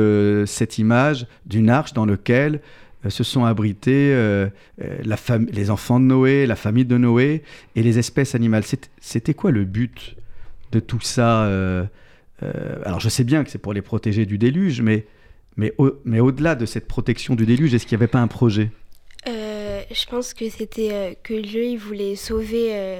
cette 0.45 0.77
image 0.77 1.27
d'une 1.45 1.69
arche 1.69 1.93
dans 1.93 2.05
laquelle 2.05 2.61
euh, 3.05 3.09
se 3.09 3.23
sont 3.23 3.45
abrités 3.45 4.11
euh, 4.13 4.47
euh, 4.81 4.97
la 5.03 5.17
les 5.51 5.69
enfants 5.69 5.99
de 5.99 6.05
Noé, 6.05 6.45
la 6.47 6.55
famille 6.55 6.85
de 6.85 6.97
Noé 6.97 7.43
et 7.75 7.83
les 7.83 7.99
espèces 7.99 8.35
animales? 8.35 8.63
C'était 8.99 9.33
quoi 9.33 9.51
le 9.51 9.65
but 9.65 10.15
de 10.71 10.79
tout 10.79 11.01
ça 11.01 11.43
Alors 12.85 12.99
je 12.99 13.09
sais 13.09 13.23
bien 13.23 13.43
que 13.43 13.49
c'est 13.49 13.57
pour 13.57 13.73
les 13.73 13.81
protéger 13.81 14.25
du 14.25 14.37
déluge, 14.37 14.81
mais, 14.81 15.05
mais, 15.55 15.73
au, 15.77 15.91
mais 16.05 16.19
au-delà 16.19 16.55
de 16.55 16.65
cette 16.65 16.87
protection 16.87 17.35
du 17.35 17.45
déluge, 17.45 17.73
est-ce 17.73 17.85
qu'il 17.85 17.97
n'y 17.97 18.03
avait 18.03 18.11
pas 18.11 18.21
un 18.21 18.27
projet? 18.27 18.71
Je 19.89 20.05
pense 20.05 20.33
que 20.33 20.49
c'était 20.49 21.17
que 21.23 21.33
Dieu 21.33 21.63
il 21.63 21.77
voulait 21.77 22.15
sauver 22.15 22.97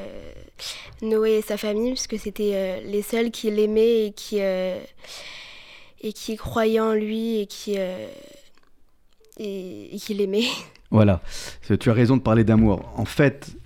Noé 1.02 1.38
et 1.38 1.42
sa 1.42 1.58
famille, 1.58 1.92
parce 1.92 2.08
que 2.08 2.18
c'était 2.18 2.82
les 2.86 3.02
seuls 3.02 3.32
qui 3.32 3.52
l'aimaient 3.52 4.08
et 4.08 4.12
qui, 4.12 4.40
et 4.40 6.14
qui 6.14 6.36
croyaient 6.38 6.80
en 6.80 6.94
lui 6.94 7.40
et 7.40 7.46
qui 7.46 7.78
et, 9.38 9.98
qu'il 9.98 10.22
aimait. 10.22 10.48
Voilà, 10.90 11.22
tu 11.82 11.90
as 11.90 11.94
raison 11.94 12.16
de 12.16 12.22
parler 12.22 12.46
d'amour. 12.46 12.90
En 12.96 13.04
fait, 13.04 13.58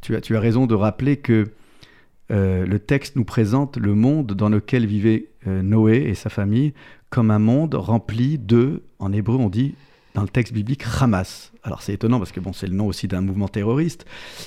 tu 0.00 0.16
as, 0.16 0.20
tu 0.20 0.36
as 0.36 0.40
raison 0.40 0.66
de 0.66 0.74
rappeler 0.74 1.16
que 1.16 1.52
euh, 2.30 2.66
le 2.66 2.78
texte 2.78 3.16
nous 3.16 3.24
présente 3.24 3.76
le 3.76 3.94
monde 3.94 4.32
dans 4.32 4.48
lequel 4.48 4.84
vivait 4.84 5.26
euh, 5.46 5.62
Noé 5.62 5.96
et 6.08 6.14
sa 6.14 6.28
famille 6.28 6.74
comme 7.10 7.30
un 7.30 7.38
monde 7.38 7.74
rempli 7.74 8.38
de, 8.38 8.82
en 8.98 9.12
hébreu 9.12 9.36
on 9.36 9.48
dit 9.48 9.74
dans 10.18 10.24
le 10.24 10.28
texte 10.28 10.52
biblique, 10.52 10.82
Hamas. 11.00 11.52
Alors 11.62 11.80
c'est 11.80 11.92
étonnant 11.92 12.18
parce 12.18 12.32
que 12.32 12.40
bon, 12.40 12.52
c'est 12.52 12.66
le 12.66 12.74
nom 12.74 12.88
aussi 12.88 13.06
d'un 13.06 13.20
mouvement 13.20 13.46
terroriste, 13.46 14.04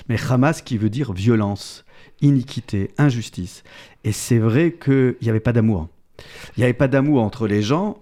mais 0.10 0.18
Hamas 0.30 0.62
qui 0.62 0.78
veut 0.78 0.90
dire 0.90 1.14
violence, 1.14 1.86
iniquité, 2.20 2.92
injustice. 2.98 3.64
Et 4.04 4.12
c'est 4.12 4.38
vrai 4.38 4.74
qu'il 4.74 5.16
n'y 5.22 5.30
avait 5.30 5.40
pas 5.40 5.54
d'amour. 5.54 5.88
Il 6.58 6.60
n'y 6.60 6.66
avait 6.66 6.74
pas 6.74 6.90
d'amour 6.90 7.24
entre 7.24 7.48
les 7.48 7.62
gens, 7.62 8.00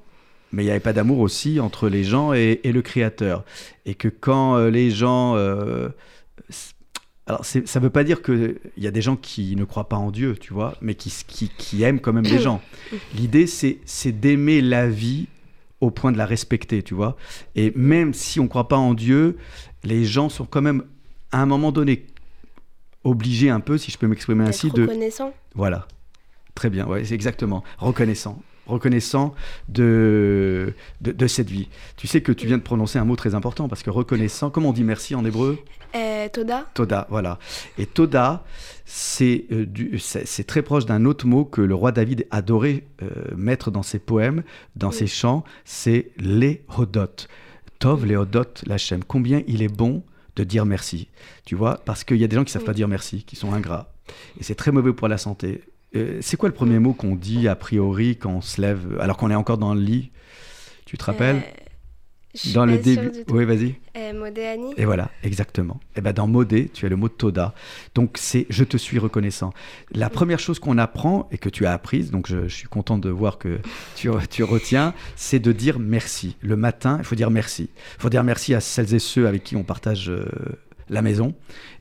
mais 0.52 0.64
il 0.64 0.66
n'y 0.66 0.72
avait 0.72 0.80
pas 0.80 0.94
d'amour 0.94 1.20
aussi 1.20 1.60
entre 1.60 1.90
les 1.90 2.04
gens 2.04 2.34
et, 2.34 2.60
le 2.64 2.82
créateur. 2.82 3.46
Et 3.86 3.94
que 3.94 4.08
quand 4.08 4.56
euh, 4.56 4.72
les 4.72 4.90
gens... 4.90 5.36
Euh, 5.36 5.90
alors, 7.28 7.46
ça 7.46 7.60
ne 7.60 7.84
veut 7.84 7.92
pas 7.92 8.04
dire 8.04 8.24
qu'il 8.24 8.58
y 8.78 8.88
a 8.88 8.92
des 8.92 9.04
gens 9.04 9.16
qui 9.16 9.56
ne 9.56 9.64
croient 9.64 9.90
pas 9.90 9.98
en 9.98 10.10
Dieu, 10.10 10.36
tu 10.40 10.54
vois, 10.54 10.76
mais 10.82 10.96
qui, 10.96 11.14
qui, 11.28 11.50
qui 11.50 11.84
aiment 11.84 12.00
quand 12.00 12.14
même 12.14 12.24
les 12.24 12.40
gens. 12.48 12.62
L'idée, 13.14 13.46
c'est 13.46 14.12
d'aimer 14.12 14.62
la 14.62 14.90
vie 14.90 15.28
au 15.82 15.92
point 15.92 16.12
de 16.12 16.18
la 16.18 16.26
respecter, 16.26 16.84
tu 16.84 16.94
vois. 16.94 17.16
Et 17.56 17.72
même 17.76 18.14
si 18.14 18.40
on 18.40 18.44
ne 18.44 18.50
croit 18.50 18.68
pas 18.68 18.78
en 18.78 18.94
Dieu, 18.94 19.38
les 19.84 20.06
gens 20.06 20.30
sont 20.30 20.46
quand 20.46 20.62
même, 20.62 20.84
à 21.32 21.42
un 21.42 21.46
moment 21.46 21.72
donné, 21.72 22.06
obligés 23.04 23.50
un 23.50 23.60
peu, 23.60 23.78
si 23.78 23.92
je 23.92 23.98
peux 23.98 24.08
m'exprimer 24.08 24.44
ainsi, 24.44 24.72
de... 24.72 24.84
Reconnaissant. 24.84 25.34
Voilà. 25.56 25.88
Très 26.56 26.70
bien, 26.70 26.86
ouais, 26.88 27.06
c'est 27.06 27.16
exactement. 27.16 27.64
Reconnaissant 27.78 28.42
reconnaissant 28.70 29.34
de, 29.68 30.74
de, 31.02 31.28
cette 31.28 31.50
vie. 31.50 31.68
Tu 31.98 32.08
sais 32.08 32.22
que 32.22 32.32
tu 32.32 32.48
viens 32.48 32.58
de 32.58 32.64
prononcer 32.64 33.00
un 33.00 33.06
mot 33.06 33.16
très 33.16 33.36
important 33.36 33.68
parce 33.68 33.84
que 33.84 33.90
reconnaissant, 33.90 34.50
comment 34.50 34.70
on 34.70 34.74
dit 34.74 34.84
merci 34.84 35.16
en 35.16 35.26
hébreu? 35.26 35.60
Euh, 35.96 36.28
Toda. 36.32 36.70
Toda, 36.74 37.08
voilà. 37.10 37.40
Et 37.78 37.86
Toda, 37.86 38.44
c'est 38.86 39.46
euh, 39.52 39.66
c'est 39.98 40.46
très 40.46 40.62
proche 40.62 40.86
d'un 40.86 41.06
autre 41.06 41.26
mot 41.26 41.46
que 41.46 41.62
le 41.62 41.76
roi 41.76 41.92
David 41.92 42.28
adorait 42.32 42.84
euh, 43.02 43.08
mettre 43.36 43.72
dans 43.72 43.84
ses 43.84 44.00
poèmes, 44.00 44.44
dans 44.76 44.92
ses 44.92 45.08
chants, 45.08 45.44
c'est 45.66 46.12
hodot. 46.78 47.28
Tov 47.80 48.06
lehodot 48.06 48.66
lachem. 48.66 49.04
Combien 49.04 49.42
il 49.48 49.64
est 49.64 49.74
bon 49.74 50.04
de 50.36 50.44
dire 50.44 50.66
merci. 50.66 51.08
Tu 51.46 51.56
vois, 51.56 51.82
parce 51.86 52.04
qu'il 52.04 52.18
y 52.18 52.24
a 52.24 52.28
des 52.28 52.36
gens 52.36 52.44
qui 52.44 52.52
savent 52.52 52.64
pas 52.64 52.74
dire 52.74 52.88
merci, 52.88 53.24
qui 53.24 53.36
sont 53.36 53.54
ingrats. 53.54 53.92
Et 54.40 54.44
c'est 54.44 54.56
très 54.56 54.72
mauvais 54.72 54.94
pour 54.94 55.08
la 55.08 55.18
santé. 55.18 55.64
Euh, 55.96 56.20
c'est 56.22 56.38
quoi 56.38 56.50
le 56.50 56.56
premier 56.56 56.80
mot 56.80 56.94
qu'on 56.94 57.16
dit 57.16 57.48
a 57.48 57.56
priori 57.56 58.18
quand 58.18 58.32
on 58.32 58.42
se 58.42 58.62
lève, 58.62 58.98
alors 59.00 59.18
qu'on 59.18 59.32
est 59.32 59.36
encore 59.36 59.58
dans 59.58 59.74
le 59.74 59.82
lit? 59.82 60.12
Tu 60.86 60.98
te 60.98 61.04
rappelles? 61.04 61.38
Euh, 61.38 62.54
Dans 62.54 62.66
le 62.66 62.78
début. 62.78 63.12
Oui, 63.30 63.46
vas-y. 63.46 63.76
Euh, 63.98 64.14
Modéani. 64.14 64.74
Et 64.78 64.86
voilà, 64.86 65.10
exactement. 65.24 65.80
Et 65.96 65.98
eh 65.98 66.02
ben 66.02 66.14
dans 66.14 66.28
modé, 66.28 66.70
tu 66.72 66.86
as 66.86 66.90
le 66.90 66.96
mot 66.96 67.10
toda. 67.10 67.54
Donc 67.96 68.18
c'est 68.20 68.46
je 68.50 68.64
te 68.64 68.78
suis 68.78 69.00
reconnaissant. 69.00 69.52
La 69.92 70.10
première 70.10 70.40
chose 70.40 70.60
qu'on 70.60 70.78
apprend 70.78 71.28
et 71.32 71.40
que 71.40 71.50
tu 71.50 71.66
as 71.66 71.74
apprise, 71.74 72.12
donc 72.12 72.28
je, 72.28 72.48
suis 72.48 72.68
content 72.68 72.98
de 73.00 73.10
voir 73.10 73.40
que 73.40 73.60
tu, 73.96 74.10
tu 74.30 74.44
retiens, 74.44 74.94
c'est 75.16 75.40
de 75.40 75.52
dire 75.52 75.80
merci. 75.80 76.38
Le 76.42 76.56
matin, 76.56 76.98
il 77.00 77.04
faut 77.04 77.16
dire 77.16 77.32
merci. 77.32 77.70
Il 77.98 78.02
faut 78.02 78.10
dire 78.10 78.24
merci 78.24 78.54
à 78.54 78.60
celles 78.60 78.94
et 78.94 79.00
ceux 79.00 79.28
avec 79.28 79.44
qui 79.44 79.56
on 79.56 79.64
partage 79.64 80.12
la 80.90 81.02
maison. 81.02 81.34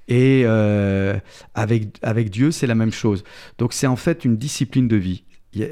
Et 0.09 0.43
euh, 0.45 1.19
avec, 1.55 1.99
avec 2.03 2.31
Dieu, 2.31 2.51
c'est 2.51 2.67
la 2.67 2.75
même 2.75 2.93
chose. 2.93 3.25
Donc 3.59 3.73
c'est 3.73 3.87
en 3.87 3.97
fait 3.97 4.25
une 4.25 4.37
discipline 4.37 4.89
de 4.89 4.97
vie. 4.97 5.25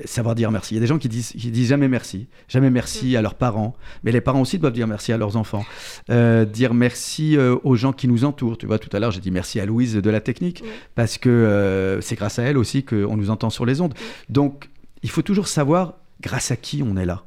Savoir 0.05 0.35
dire 0.35 0.51
merci. 0.51 0.75
Il 0.75 0.77
y 0.77 0.79
a 0.79 0.81
des 0.81 0.87
gens 0.87 0.99
qui 0.99 1.09
disent, 1.09 1.33
qui 1.33 1.51
disent 1.51 1.69
jamais 1.69 1.87
merci, 1.87 2.29
jamais 2.49 2.71
merci 2.71 3.15
à 3.17 3.23
leurs 3.23 3.35
parents, 3.35 3.77
mais 4.03 4.11
les 4.11 4.21
parents 4.21 4.41
aussi 4.41 4.59
doivent 4.59 4.73
dire 4.73 4.89
merci 4.89 5.13
à 5.13 5.17
leurs 5.17 5.37
enfants. 5.37 5.65
Euh, 6.11 6.45
dire 6.45 6.75
merci 6.75 7.37
euh, 7.37 7.57
aux 7.63 7.77
gens 7.77 7.93
qui 7.93 8.09
nous 8.09 8.25
entourent. 8.25 8.59
Tu 8.59 8.67
vois, 8.67 8.79
tout 8.79 8.89
à 8.97 8.99
l'heure, 8.99 9.13
j'ai 9.13 9.21
dit 9.21 9.31
merci 9.31 9.61
à 9.61 9.67
Louise 9.67 9.95
de 9.95 10.11
la 10.11 10.21
technique, 10.21 10.65
parce 10.95 11.19
que 11.19 11.99
c'est 12.03 12.17
grâce 12.17 12.39
à 12.39 12.43
elle 12.43 12.59
aussi 12.59 12.85
qu'on 12.85 13.17
nous 13.17 13.31
entend 13.31 13.51
sur 13.51 13.65
les 13.65 13.81
ondes. 13.81 13.95
Donc, 14.29 14.71
il 15.03 15.11
faut 15.11 15.23
toujours 15.23 15.47
savoir 15.47 15.99
grâce 16.21 16.51
à 16.51 16.57
qui 16.57 16.83
on 16.83 16.97
est 16.97 17.07
là 17.07 17.26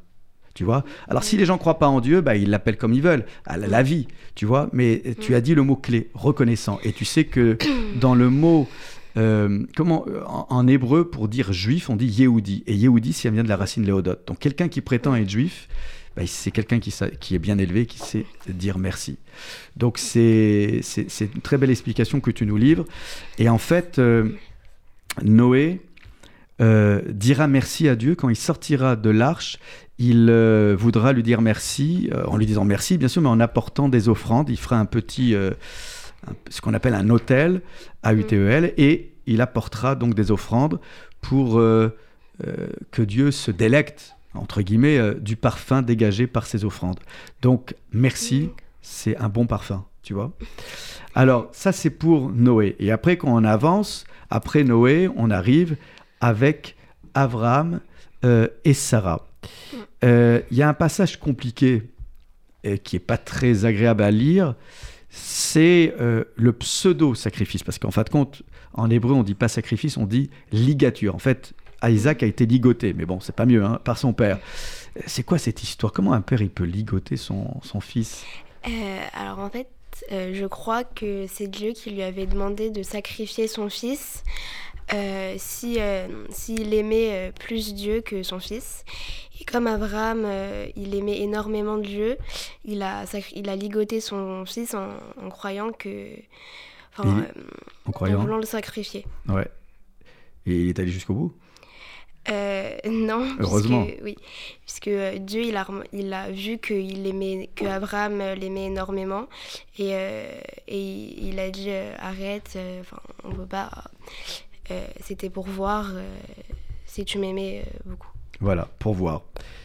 tu 0.60 0.66
vois. 0.66 0.84
Alors 1.08 1.24
si 1.24 1.38
les 1.38 1.46
gens 1.46 1.58
croient 1.58 1.80
pas 1.80 1.88
en 1.88 2.02
Dieu, 2.02 2.20
bah, 2.20 2.36
ils 2.36 2.50
l'appellent 2.50 2.76
comme 2.76 2.92
ils 2.92 3.02
veulent, 3.02 3.24
à 3.46 3.56
la, 3.56 3.82
vie, 3.82 4.08
tu 4.36 4.46
vois. 4.46 4.70
Mais 4.74 5.02
tu 5.22 5.34
as 5.34 5.40
dit 5.40 5.56
le 5.56 5.64
mot 5.64 5.78
clé, 5.78 6.10
reconnaissant. 6.14 6.80
Et 6.84 6.92
tu 6.92 7.06
sais 7.06 7.24
que 7.24 7.58
dans 8.02 8.14
le 8.14 8.30
mot, 8.30 8.68
euh, 9.16 9.64
comment, 9.78 10.06
en, 10.28 10.68
hébreu, 10.68 11.10
pour 11.10 11.30
dire 11.30 11.54
juif, 11.54 11.90
on 11.90 11.96
dit 11.96 12.08
Yehudi. 12.08 12.66
Et 12.68 12.76
Yehudi, 12.76 13.14
ça 13.14 13.30
vient 13.30 13.46
de 13.46 13.48
la 13.48 13.56
racine 13.56 13.86
léodot. 13.86 14.16
Donc 14.28 14.40
quelqu'un 14.40 14.68
qui 14.68 14.82
prétend 14.82 15.16
être 15.16 15.30
juif, 15.30 15.70
bah, 16.18 16.24
c'est 16.26 16.52
quelqu'un 16.52 16.80
qui, 16.80 16.94
qui, 17.22 17.36
est 17.36 17.40
bien 17.40 17.58
élevé, 17.58 17.86
qui 17.86 18.00
sait 18.00 18.26
dire 18.50 18.80
merci. 18.80 19.18
Donc 19.78 19.98
c'est 19.98 20.82
une 21.22 21.42
très 21.42 21.58
belle 21.58 21.72
explication 21.72 22.20
que 22.20 22.32
tu 22.32 22.46
nous 22.46 22.58
livres. 22.58 22.84
Et 23.38 23.48
en 23.48 23.60
fait, 23.60 23.98
euh, 23.98 24.32
Noé 25.24 25.80
euh, 26.62 27.02
dira 27.08 27.48
merci 27.48 27.88
à 27.88 27.96
Dieu 27.96 28.16
quand 28.16 28.30
il 28.30 28.36
sortira 28.36 28.96
de 28.96 29.10
l'arche 29.10 29.60
il 30.02 30.30
euh, 30.30 30.78
voudra 30.80 31.12
lui 31.12 31.24
dire 31.24 31.42
merci, 31.42 32.10
euh, 32.14 32.24
en 32.26 32.38
lui 32.38 32.46
disant 32.46 32.64
merci, 32.64 32.98
bien 32.98 33.10
sûr, 33.10 33.22
mais 33.22 33.28
en 33.28 33.42
apportant 33.42 33.90
des 33.90 34.08
offrandes. 34.08 34.50
Il 34.50 34.58
fera 34.58 34.78
un 34.80 34.86
petit, 34.86 35.36
ce 36.50 36.62
qu'on 36.62 36.74
appelle 36.74 36.94
un 36.94 37.10
hôtel 37.10 37.62
à 38.02 38.14
UTEL, 38.14 38.64
mm. 38.64 38.72
et 38.78 39.12
il 39.26 39.42
apportera 39.42 39.96
donc 39.96 40.14
des 40.14 40.32
offrandes 40.32 40.80
pour 41.20 41.56
que 41.60 43.02
Dieu 43.02 43.32
se 43.32 43.52
délecte, 43.52 44.16
entre 44.34 44.62
guillemets, 44.62 45.16
du 45.20 45.36
parfum 45.36 45.82
dégagé 45.82 46.28
par 46.28 46.46
ces 46.46 46.64
offrandes. 46.64 47.02
Donc, 47.42 47.76
merci, 47.92 48.44
mm. 48.44 48.50
c'est 48.82 49.18
un 49.18 49.28
bon 49.28 49.48
parfum, 49.48 49.84
tu 50.02 50.14
vois. 50.14 50.32
Alors, 51.14 51.50
ça, 51.52 51.74
c'est 51.74 51.90
pour 51.90 52.30
Noé. 52.30 52.78
Et 52.80 52.90
après, 52.92 53.18
quand 53.18 53.36
on 53.36 53.44
avance, 53.44 54.06
après 54.30 54.64
Noé, 54.64 55.10
on 55.18 55.30
arrive 55.30 55.76
avec 56.22 56.76
Abraham 57.14 57.80
et 58.24 58.74
Sarah. 58.74 59.26
Il 60.02 60.08
euh, 60.08 60.42
y 60.52 60.62
a 60.62 60.70
un 60.70 60.74
passage 60.74 61.20
compliqué 61.20 61.84
et 62.64 62.80
qui 62.80 62.96
est 62.96 63.00
pas 63.00 63.18
très 63.18 63.66
agréable 63.66 64.04
à 64.04 64.12
lire, 64.12 64.56
c'est 65.10 65.94
euh, 66.00 66.26
le 66.36 66.54
pseudo-sacrifice. 66.54 67.64
Parce 67.64 67.80
qu'en 67.80 67.92
fin 67.92 68.04
de 68.04 68.10
compte, 68.10 68.44
en 68.74 68.90
hébreu, 68.90 69.14
on 69.14 69.24
dit 69.24 69.36
pas 69.36 69.48
sacrifice, 69.48 69.98
on 69.98 70.06
dit 70.06 70.30
ligature. 70.52 71.16
En 71.16 71.20
fait, 71.20 71.54
Isaac 71.84 72.24
a 72.24 72.26
été 72.26 72.46
ligoté, 72.46 72.94
mais 72.94 73.06
bon, 73.06 73.20
c'est 73.20 73.36
pas 73.36 73.46
mieux, 73.46 73.64
hein, 73.64 73.80
par 73.84 73.98
son 73.98 74.14
père. 74.14 74.40
C'est 75.06 75.24
quoi 75.24 75.38
cette 75.38 75.64
histoire? 75.64 75.92
Comment 75.94 76.14
un 76.14 76.22
père 76.22 76.42
il 76.42 76.50
peut 76.50 76.66
ligoter 76.66 77.18
son, 77.18 77.60
son 77.64 77.80
fils? 77.80 78.26
Euh, 78.68 79.00
Alors 79.14 79.40
en 79.40 79.50
fait, 79.50 79.70
euh, 80.12 80.34
je 80.34 80.46
crois 80.46 80.84
que 80.84 81.26
c'est 81.28 81.48
Dieu 81.48 81.72
qui 81.72 81.92
lui 81.92 82.04
avait 82.04 82.26
demandé 82.26 82.70
de 82.70 82.84
sacrifier 82.84 83.48
son 83.48 83.70
fils 83.70 84.24
euh, 84.94 85.36
si, 85.38 85.78
euh, 85.80 86.08
s'il 86.30 86.74
aimait 86.74 87.30
euh, 87.30 87.32
plus 87.32 87.74
Dieu 87.74 88.02
que 88.02 88.24
son 88.24 88.40
fils. 88.40 88.84
Et 89.40 89.46
comme 89.46 89.68
Abraham, 89.68 90.28
il 90.76 90.94
aimait 90.96 91.22
énormément 91.22 91.78
Dieu, 91.78 92.18
il 92.66 92.82
a, 92.82 93.06
il 93.34 93.50
a 93.50 93.56
ligoté 93.56 94.02
son 94.02 94.46
fils 94.46 94.74
en, 94.74 94.90
en 95.24 95.30
croyant 95.30 95.72
que... 95.72 96.10
Enfin, 96.98 97.26
En 97.86 98.18
voulant 98.18 98.38
le 98.38 98.46
sacrifier. 98.46 99.06
Ouais. 99.30 99.48
Et 100.46 100.56
il 100.64 100.68
est 100.68 100.80
allé 100.80 100.92
jusqu'au 100.92 101.14
bout? 101.14 101.34
Euh, 102.30 102.78
non, 102.90 103.26
Heureusement. 103.40 103.86
puisque, 103.86 104.04
oui, 104.04 104.16
puisque 104.62 104.90
Dieu 105.22 105.44
il 105.44 105.56
a, 105.56 105.66
il 105.94 106.14
a 106.14 106.32
vu 106.32 106.58
que 106.58 106.74
il 106.74 107.08
aimait, 107.08 107.50
que 107.56 107.66
Abraham 107.66 108.20
l'aimait 108.20 108.66
énormément 108.66 109.28
et, 109.78 109.92
euh, 109.94 110.40
et 110.68 110.82
il 110.82 111.30
il 111.30 111.40
a 111.40 111.50
dit 111.50 111.70
euh, 111.70 111.94
arrête, 112.00 112.58
enfin 112.82 113.00
on 113.24 113.32
peut 113.32 113.46
pas. 113.46 113.70
Euh, 114.72 114.86
C'était 115.02 115.30
pour 115.30 115.48
voir 115.48 115.92
euh, 115.94 116.04
si 116.86 117.06
tu 117.06 117.18
m'aimais 117.18 117.64
euh, 117.66 117.80
beaucoup. 117.86 118.10
Voilà, 118.40 118.68
pour 118.80 118.94
voir. 118.94 119.24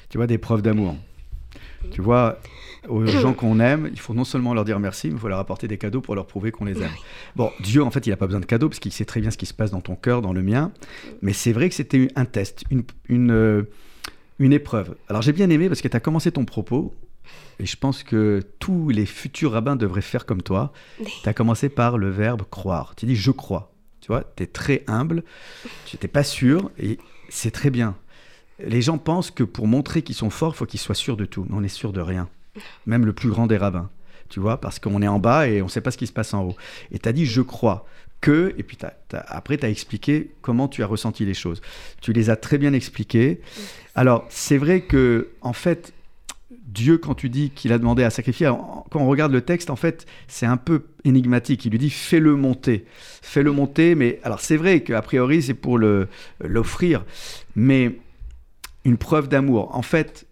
Tu 0.09 0.19
vois, 0.19 0.27
des 0.27 0.39
preuves 0.39 0.63
d'amour. 0.63 0.97
Tu 1.91 2.01
vois, 2.01 2.39
aux 2.89 3.07
gens 3.07 3.35
qu'on 3.35 3.61
aime, 3.61 3.89
il 3.93 4.01
faut 4.01 4.15
non 4.15 4.25
seulement 4.25 4.55
leur 4.55 4.65
dire 4.65 4.81
merci, 4.81 5.09
mais 5.09 5.15
il 5.15 5.19
faut 5.21 5.29
leur 5.29 5.39
apporter 5.39 5.69
des 5.69 5.79
cadeaux 5.79 6.01
pour 6.01 6.15
leur 6.15 6.27
prouver 6.27 6.51
qu'on 6.51 6.65
les 6.65 6.81
aime. 6.83 6.91
Bon, 7.37 7.51
Dieu, 7.61 7.83
en 7.83 7.91
fait, 7.91 8.07
il 8.07 8.11
n'a 8.11 8.17
pas 8.17 8.27
besoin 8.27 8.41
de 8.41 8.47
cadeaux 8.47 8.69
parce 8.69 8.81
qu'il 8.81 8.93
sait 8.93 9.05
très 9.05 9.21
bien 9.21 9.31
ce 9.31 9.39
qui 9.39 9.47
se 9.47 9.55
passe 9.55 9.71
dans 9.71 9.81
ton 9.81 9.97
cœur, 9.97 10.23
dans 10.23 10.33
le 10.33 10.43
mien. 10.43 10.73
Mais 11.23 11.33
c'est 11.33 11.53
vrai 11.53 11.69
que 11.69 11.75
c'était 11.75 12.09
un 12.17 12.25
test, 12.25 12.65
une, 12.71 12.85
une, 13.09 13.67
une 14.39 14.53
épreuve. 14.53 14.97
Alors 15.09 15.23
j'ai 15.23 15.33
bien 15.33 15.51
aimé 15.51 15.69
parce 15.69 15.81
que 15.81 15.89
tu 15.89 15.97
as 15.97 16.01
commencé 16.01 16.33
ton 16.33 16.45
propos, 16.45 16.95
et 17.59 17.67
je 17.67 17.77
pense 17.77 18.03
que 18.03 18.43
tous 18.59 18.89
les 18.89 19.07
futurs 19.07 19.53
rabbins 19.53 19.77
devraient 19.77 20.01
faire 20.01 20.27
comme 20.27 20.43
toi. 20.43 20.73
Tu 21.23 21.29
as 21.29 21.35
commencé 21.35 21.69
par 21.69 21.99
le 21.99 22.11
verbe 22.11 22.43
croire. 22.51 22.95
Tu 22.97 23.07
dis 23.07 23.17
je 23.17 23.31
crois. 23.31 23.74
Tu 24.05 24.09
vois, 24.09 24.23
tu 24.37 24.43
es 24.43 24.47
très 24.47 24.85
humble, 24.87 25.25
tu 25.87 25.97
n'étais 25.97 26.09
pas 26.09 26.25
sûr, 26.25 26.71
et 26.79 26.99
c'est 27.31 27.51
très 27.51 27.71
bien. 27.71 27.97
Les 28.63 28.83
gens 28.83 28.99
pensent 28.99 29.31
que 29.31 29.45
pour 29.45 29.67
montrer 29.67 30.03
qu'ils 30.03 30.15
sont 30.15 30.29
forts, 30.29 30.53
il 30.55 30.59
faut 30.59 30.67
qu'ils 30.67 30.79
soient 30.79 30.95
sûrs 30.95 31.17
de 31.17 31.25
tout. 31.25 31.47
Mais 31.49 31.57
on 31.57 31.63
est 31.63 31.69
sûr 31.69 31.91
de 31.91 32.03
rien. 32.03 32.29
Même 32.85 33.07
le 33.07 33.15
plus 33.15 33.31
grand 33.31 33.47
des 33.47 33.57
rabbins. 33.57 33.89
Tu 34.29 34.41
vois, 34.41 34.61
parce 34.61 34.79
qu'on 34.79 35.01
est 35.01 35.09
en 35.09 35.21
bas 35.21 35.49
et 35.49 35.63
on 35.63 35.65
ne 35.65 35.71
sait 35.71 35.81
pas 35.81 35.91
ce 35.91 35.97
qui 35.97 36.07
se 36.07 36.13
passe 36.13 36.35
en 36.35 36.43
haut. 36.45 36.57
Et 36.93 36.99
tu 36.99 37.09
as 37.09 37.15
dit 37.15 37.25
je 37.25 37.41
crois 37.41 37.87
que, 38.21 38.55
et 38.59 38.63
puis 38.63 38.77
après 39.11 39.57
tu 39.57 39.65
as 39.65 39.71
expliqué 39.71 40.33
comment 40.43 40.69
tu 40.69 40.83
as 40.83 40.87
ressenti 40.87 41.25
les 41.25 41.33
choses. 41.33 41.63
Tu 42.03 42.13
les 42.13 42.29
as 42.29 42.37
très 42.37 42.59
bien 42.59 42.75
expliquées. 42.75 43.41
Alors, 43.95 44.27
c'est 44.29 44.59
vrai 44.59 44.83
que, 44.83 45.31
en 45.41 45.55
fait, 45.55 45.95
Dieu, 46.65 46.99
quand 46.99 47.15
tu 47.15 47.29
dis 47.29 47.51
qu'il 47.51 47.73
a 47.73 47.79
demandé 47.79 48.03
à 48.03 48.11
sacrifier, 48.11 48.51
quand 48.91 49.01
on 49.01 49.07
regarde 49.07 49.33
le 49.33 49.43
texte, 49.43 49.71
en 49.71 49.77
fait, 49.77 50.07
c'est 50.29 50.47
un 50.47 50.57
peu 50.57 50.87
énigmatique. 51.05 51.65
Il 51.67 51.71
lui 51.71 51.79
dit 51.79 51.91
fais-le 51.91 52.35
monter. 52.37 52.87
Fais-le 53.23 53.53
monter, 53.53 53.95
mais 53.95 54.19
alors 54.25 54.41
c'est 54.41 54.57
vrai 54.57 54.81
qu'a 54.83 55.03
priori, 55.03 55.43
c'est 55.43 55.55
pour 55.55 55.79
le- 55.79 56.09
l'offrir, 56.43 57.05
mais 57.55 57.99
une 58.85 58.97
preuve 58.97 59.29
d'amour. 59.29 59.75
En 59.77 59.83
fait, 59.83 60.27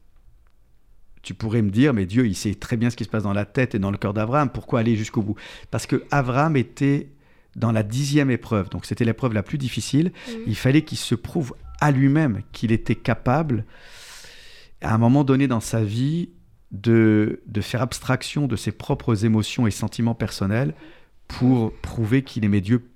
tu 1.23 1.35
pourrais 1.35 1.63
me 1.63 1.71
dire, 1.71 1.95
mais 1.95 2.07
Dieu, 2.07 2.27
il 2.27 2.35
sait 2.35 2.55
très 2.55 2.77
bien 2.77 2.91
ce 2.91 2.97
qui 2.97 3.05
se 3.05 3.09
passe 3.09 3.23
dans 3.23 3.33
la 3.33 3.45
tête 3.45 3.75
et 3.75 3.79
dans 3.79 3.91
le 3.91 3.97
cœur 3.99 4.13
d'Abraham. 4.13 4.51
Pourquoi 4.51 4.81
aller 4.81 4.97
jusqu'au 4.97 5.23
bout? 5.23 5.37
Parce 5.71 5.87
que 5.87 6.03
Abraham 6.11 6.57
était 6.57 7.09
dans 7.55 7.71
la 7.71 7.83
dixième 7.83 8.31
épreuve, 8.31 8.71
donc 8.71 8.87
c'était 8.87 9.05
l'épreuve 9.05 9.35
la 9.35 9.43
plus 9.43 9.59
difficile. 9.59 10.13
Il 10.47 10.57
fallait 10.57 10.83
qu'il 10.83 10.99
se 10.99 11.15
prouve 11.15 11.55
à 11.81 11.91
lui-même 11.91 12.41
qu'il 12.53 12.73
était 12.73 12.95
capable, 12.95 13.65
à 14.83 14.95
un 14.95 14.99
moment 14.99 15.25
donné 15.25 15.49
dans 15.49 15.61
sa 15.61 15.83
vie, 15.85 16.29
de, 16.71 17.41
de 17.47 17.61
faire 17.61 17.83
abstraction 17.83 18.47
de 18.47 18.57
ses 18.57 18.73
propres 18.73 19.25
émotions 19.27 19.67
et 19.67 19.71
sentiments 19.71 20.15
personnels 20.15 20.75
pour 21.29 21.73
prouver 21.75 22.23
qu'il 22.23 22.45
aimait 22.45 22.61
Dieu 22.63 22.89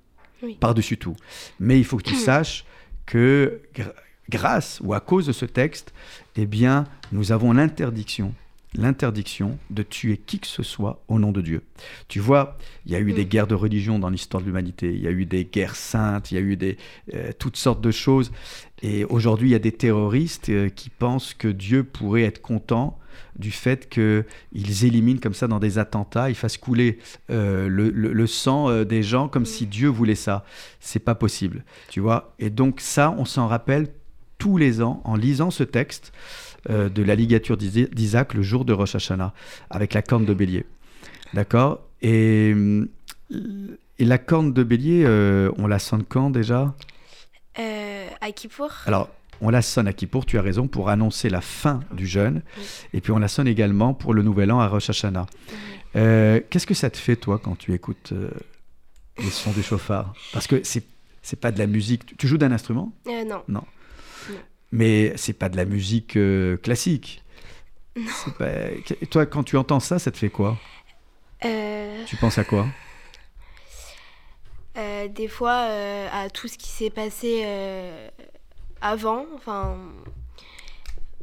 Oui. 0.43 0.57
par-dessus 0.59 0.97
tout. 0.97 1.15
Mais 1.59 1.77
il 1.77 1.85
faut 1.85 1.97
que 1.97 2.03
tu 2.03 2.15
saches 2.15 2.65
que 3.05 3.61
gr- 3.75 3.91
grâce 4.29 4.79
ou 4.83 4.93
à 4.93 4.99
cause 4.99 5.27
de 5.27 5.31
ce 5.31 5.45
texte, 5.45 5.93
eh 6.35 6.45
bien, 6.47 6.85
nous 7.11 7.31
avons 7.31 7.53
l'interdiction 7.53 8.33
l'interdiction 8.75 9.57
de 9.69 9.83
tuer 9.83 10.17
qui 10.17 10.39
que 10.39 10.47
ce 10.47 10.63
soit 10.63 11.01
au 11.07 11.19
nom 11.19 11.31
de 11.31 11.41
Dieu. 11.41 11.63
Tu 12.07 12.19
vois, 12.19 12.57
il 12.85 12.91
y 12.91 12.95
a 12.95 12.99
eu 12.99 13.13
des 13.13 13.25
guerres 13.25 13.47
de 13.47 13.55
religion 13.55 13.97
dans 13.99 14.09
l'histoire 14.09 14.41
de 14.41 14.47
l'humanité, 14.47 14.93
il 14.93 15.01
y 15.01 15.07
a 15.07 15.11
eu 15.11 15.25
des 15.25 15.45
guerres 15.45 15.75
saintes, 15.75 16.31
il 16.31 16.35
y 16.35 16.37
a 16.37 16.41
eu 16.41 16.57
des, 16.57 16.77
euh, 17.13 17.31
toutes 17.37 17.57
sortes 17.57 17.81
de 17.81 17.91
choses. 17.91 18.31
Et 18.81 19.05
aujourd'hui, 19.05 19.49
il 19.49 19.51
y 19.53 19.55
a 19.55 19.59
des 19.59 19.71
terroristes 19.71 20.49
euh, 20.49 20.69
qui 20.69 20.89
pensent 20.89 21.33
que 21.33 21.47
Dieu 21.47 21.83
pourrait 21.83 22.23
être 22.23 22.41
content 22.41 22.99
du 23.39 23.51
fait 23.51 23.89
qu'ils 23.89 24.85
éliminent 24.85 25.19
comme 25.19 25.33
ça 25.33 25.47
dans 25.47 25.59
des 25.59 25.79
attentats, 25.79 26.29
ils 26.29 26.35
fassent 26.35 26.57
couler 26.57 26.99
euh, 27.31 27.67
le, 27.67 28.27
sang 28.27 28.83
des 28.83 29.01
gens 29.01 29.27
comme 29.27 29.45
si 29.45 29.65
Dieu 29.65 29.87
voulait 29.87 30.15
ça. 30.15 30.43
C'est 30.79 30.99
pas 30.99 31.15
possible, 31.15 31.63
tu 31.89 31.99
vois. 31.99 32.33
Et 32.37 32.51
donc 32.51 32.79
ça, 32.79 33.15
on 33.17 33.25
s'en 33.25 33.47
rappelle 33.47 33.87
tous 34.37 34.57
les 34.57 34.81
ans 34.81 35.01
en 35.03 35.15
lisant 35.15 35.49
ce 35.49 35.63
texte 35.63 36.13
euh, 36.69 36.89
de 36.89 37.03
la 37.03 37.15
ligature 37.15 37.57
d'Isa- 37.57 37.87
d'Isaac 37.91 38.33
le 38.33 38.41
jour 38.41 38.65
de 38.65 38.73
Rosh 38.73 38.95
Hashanah 38.95 39.33
avec 39.69 39.93
la 39.93 40.01
corne 40.01 40.25
de 40.25 40.33
bélier. 40.33 40.65
D'accord? 41.33 41.81
Et, 42.01 42.51
hum, 42.53 42.87
et 43.99 44.05
la 44.05 44.17
corne 44.17 44.53
de 44.53 44.63
bélier, 44.63 45.03
euh, 45.05 45.51
on 45.57 45.67
la 45.67 45.79
sonne 45.79 46.03
quand 46.03 46.29
déjà? 46.29 46.73
Euh, 47.59 48.07
à 48.21 48.31
Kippour 48.31 48.71
Alors, 48.85 49.09
on 49.41 49.49
la 49.49 49.61
sonne 49.61 49.87
à 49.87 49.93
Kippour, 49.93 50.25
tu 50.25 50.37
as 50.37 50.41
raison, 50.41 50.67
pour 50.67 50.89
annoncer 50.89 51.29
la 51.29 51.41
fin 51.41 51.79
du 51.91 52.05
jeûne. 52.07 52.41
Oui. 52.57 52.63
Et 52.93 53.01
puis 53.01 53.11
on 53.11 53.19
la 53.19 53.27
sonne 53.27 53.47
également 53.47 53.93
pour 53.93 54.13
le 54.13 54.21
nouvel 54.23 54.51
an 54.51 54.59
à 54.59 54.67
Rosh 54.67 54.89
Hashanah. 54.89 55.25
Euh, 55.95 56.39
Qu'est-ce 56.49 56.67
que 56.67 56.73
ça 56.73 56.89
te 56.89 56.97
fait, 56.97 57.15
toi, 57.15 57.39
quand 57.43 57.57
tu 57.57 57.73
écoutes 57.73 58.11
euh, 58.13 58.29
les 59.19 59.29
sons 59.29 59.51
du 59.51 59.63
chauffard 59.63 60.13
Parce 60.33 60.47
que 60.47 60.61
c'est 60.63 60.83
c'est 61.23 61.39
pas 61.39 61.51
de 61.51 61.59
la 61.59 61.67
musique. 61.67 62.05
Tu, 62.05 62.15
tu 62.15 62.27
joues 62.27 62.37
d'un 62.37 62.51
instrument, 62.53 62.93
Euh, 63.07 63.23
Non. 63.49 63.63
Mais 64.71 65.13
c'est 65.15 65.33
pas 65.33 65.49
de 65.49 65.57
la 65.57 65.65
musique 65.65 66.15
euh, 66.17 66.57
classique. 66.57 67.23
C'est 67.95 68.33
pas- 68.35 69.05
Toi, 69.09 69.25
quand 69.25 69.43
tu 69.43 69.57
entends 69.57 69.79
ça, 69.79 69.97
ça 69.99 70.11
te 70.11 70.17
fait 70.17 70.29
quoi? 70.29 70.57
Euh, 71.45 72.03
Tu 72.05 72.15
penses 72.17 72.37
à 72.37 72.43
quoi? 72.43 72.67
Euh, 74.77 75.07
des 75.07 75.27
fois, 75.27 75.67
à 76.13 76.29
tout 76.29 76.47
ce 76.47 76.57
qui 76.57 76.67
s'est 76.67 76.91
passé 76.91 77.43
avant, 78.81 79.25
enfin, 79.35 79.77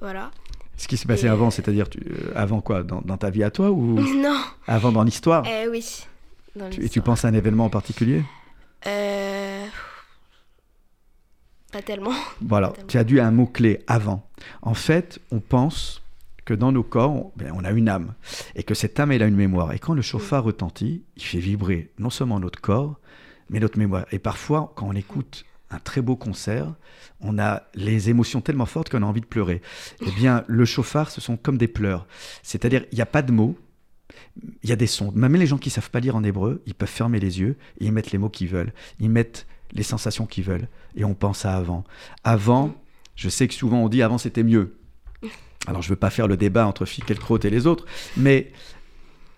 voilà. 0.01 0.33
Ce 0.77 0.89
qui 0.89 0.97
s'est 0.97 1.07
passé 1.07 1.27
Et, 1.27 1.29
avant, 1.29 1.51
c'est-à-dire 1.53 1.89
tu- 1.89 2.03
avant 2.35 2.61
quoi? 2.61 2.83
Dans, 2.83 3.01
dans 3.03 3.17
ta 3.17 3.31
vie 3.31 3.45
à 3.45 3.51
toi 3.53 3.71
ou 3.71 4.01
non, 4.17 4.41
avant 4.67 4.91
dans 4.91 5.05
l'histoire? 5.05 5.45
Eh 5.47 5.69
oui. 5.69 6.05
dans 6.57 6.69
Tu- 6.71 6.85
Et 6.85 6.89
tu 6.89 7.01
penses 7.01 7.25
à 7.25 7.29
un 7.29 7.35
événement 7.35 7.67
en 7.67 7.71
particulier? 7.71 8.23
Euh, 8.89 9.65
Pas 11.75 11.83
tellement. 11.83 12.13
Voilà, 12.41 12.73
tu 12.87 12.99
as 12.99 13.03
dû 13.03 13.19
un 13.19 13.33
mot-clé 13.33 13.81
avant. 13.89 14.25
En 14.63 14.75
fait, 14.75 15.19
on 15.33 15.41
pense 15.41 16.05
que 16.45 16.55
dans 16.55 16.71
nos 16.71 16.85
corps, 16.85 17.11
on, 17.11 17.33
ben, 17.35 17.53
on 17.53 17.65
a 17.65 17.73
une 17.73 17.89
âme. 17.89 18.15
Et 18.55 18.63
que 18.63 18.75
cette 18.75 19.01
âme, 19.01 19.11
elle 19.11 19.25
a 19.25 19.27
une 19.27 19.35
mémoire. 19.35 19.73
Et 19.73 19.81
quand 19.81 19.93
le 19.93 20.01
chauffard 20.01 20.45
retentit, 20.45 21.03
il 21.17 21.25
fait 21.25 21.41
vibrer 21.41 21.91
non 21.99 22.11
seulement 22.11 22.39
notre 22.39 22.61
corps, 22.61 23.01
mais 23.51 23.59
notre 23.59 23.77
mémoire. 23.77 24.07
Et 24.13 24.21
parfois, 24.21 24.73
quand 24.77 24.87
on 24.87 24.93
écoute 24.93 25.47
un 25.69 25.81
très 25.81 26.01
beau 26.01 26.15
concert, 26.15 26.73
on 27.21 27.41
a 27.41 27.65
les 27.75 28.09
émotions 28.09 28.41
tellement 28.41 28.67
fortes 28.67 28.89
qu'on 28.89 29.03
a 29.03 29.07
envie 29.07 29.23
de 29.23 29.27
pleurer. 29.27 29.61
Eh 30.01 30.13
bien, 30.13 30.45
le 30.47 30.65
chauffard, 30.65 31.11
ce 31.11 31.21
sont 31.21 31.37
comme 31.37 31.59
des 31.59 31.67
pleurs. 31.67 32.07
C'est-à-dire, 32.45 32.85
il 32.93 32.95
n'y 32.95 33.03
a 33.03 33.07
pas 33.07 33.23
de 33.23 33.33
mots, 33.33 33.59
il 34.63 34.71
y 34.71 34.73
a 34.73 34.77
des 34.77 34.87
sons. 34.87 35.11
Même 35.17 35.35
les 35.35 35.49
gens 35.49 35.59
qui 35.59 35.71
savent 35.71 35.91
pas 35.91 35.99
lire 35.99 36.15
en 36.15 36.23
hébreu, 36.23 36.63
ils 36.67 36.75
peuvent 36.75 36.89
fermer 36.89 37.19
les 37.19 37.41
yeux 37.41 37.57
et 37.81 37.87
ils 37.87 37.93
mettent 37.93 38.13
les 38.13 38.19
mots 38.19 38.29
qu'ils 38.29 38.47
veulent. 38.47 38.73
Ils 39.01 39.11
mettent 39.11 39.49
les 39.75 39.83
sensations 39.83 40.27
qu'ils 40.27 40.45
veulent. 40.45 40.69
Et 40.97 41.05
on 41.05 41.15
pense 41.15 41.45
à 41.45 41.55
avant. 41.55 41.85
Avant, 42.23 42.75
je 43.17 43.29
sais 43.29 43.49
que 43.49 43.55
souvent 43.55 43.79
on 43.79 43.89
dit 43.89 44.03
avant 44.03 44.19
c'était 44.19 44.43
mieux. 44.43 44.77
Alors 45.67 45.83
je 45.83 45.89
veux 45.89 45.97
pas 45.97 46.11
faire 46.11 46.29
le 46.29 46.37
débat 46.37 46.67
entre 46.67 46.85
Finkielkraut 46.85 47.39
et 47.39 47.51
les 47.51 47.67
autres, 47.67 47.87
mais 48.17 48.53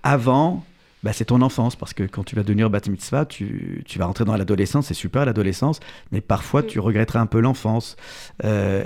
avant, 0.03 0.65
bah, 1.03 1.13
c'est 1.13 1.27
ton 1.27 1.41
enfance, 1.43 1.77
parce 1.77 1.95
que 1.95 2.03
quand 2.03 2.25
tu 2.25 2.35
vas 2.35 2.43
devenir 2.43 2.71
bat 2.71 2.81
mitzvah, 2.89 3.27
tu, 3.27 3.85
tu 3.87 3.99
vas 3.99 4.07
rentrer 4.07 4.25
dans 4.25 4.37
l'adolescence, 4.37 4.87
c'est 4.87 4.95
super 4.95 5.25
l'adolescence, 5.25 5.79
mais 6.11 6.21
parfois 6.21 6.63
tu 6.63 6.81
regretteras 6.81 7.21
un 7.21 7.27
peu 7.27 7.41
l'enfance. 7.41 7.97
Euh, 8.45 8.85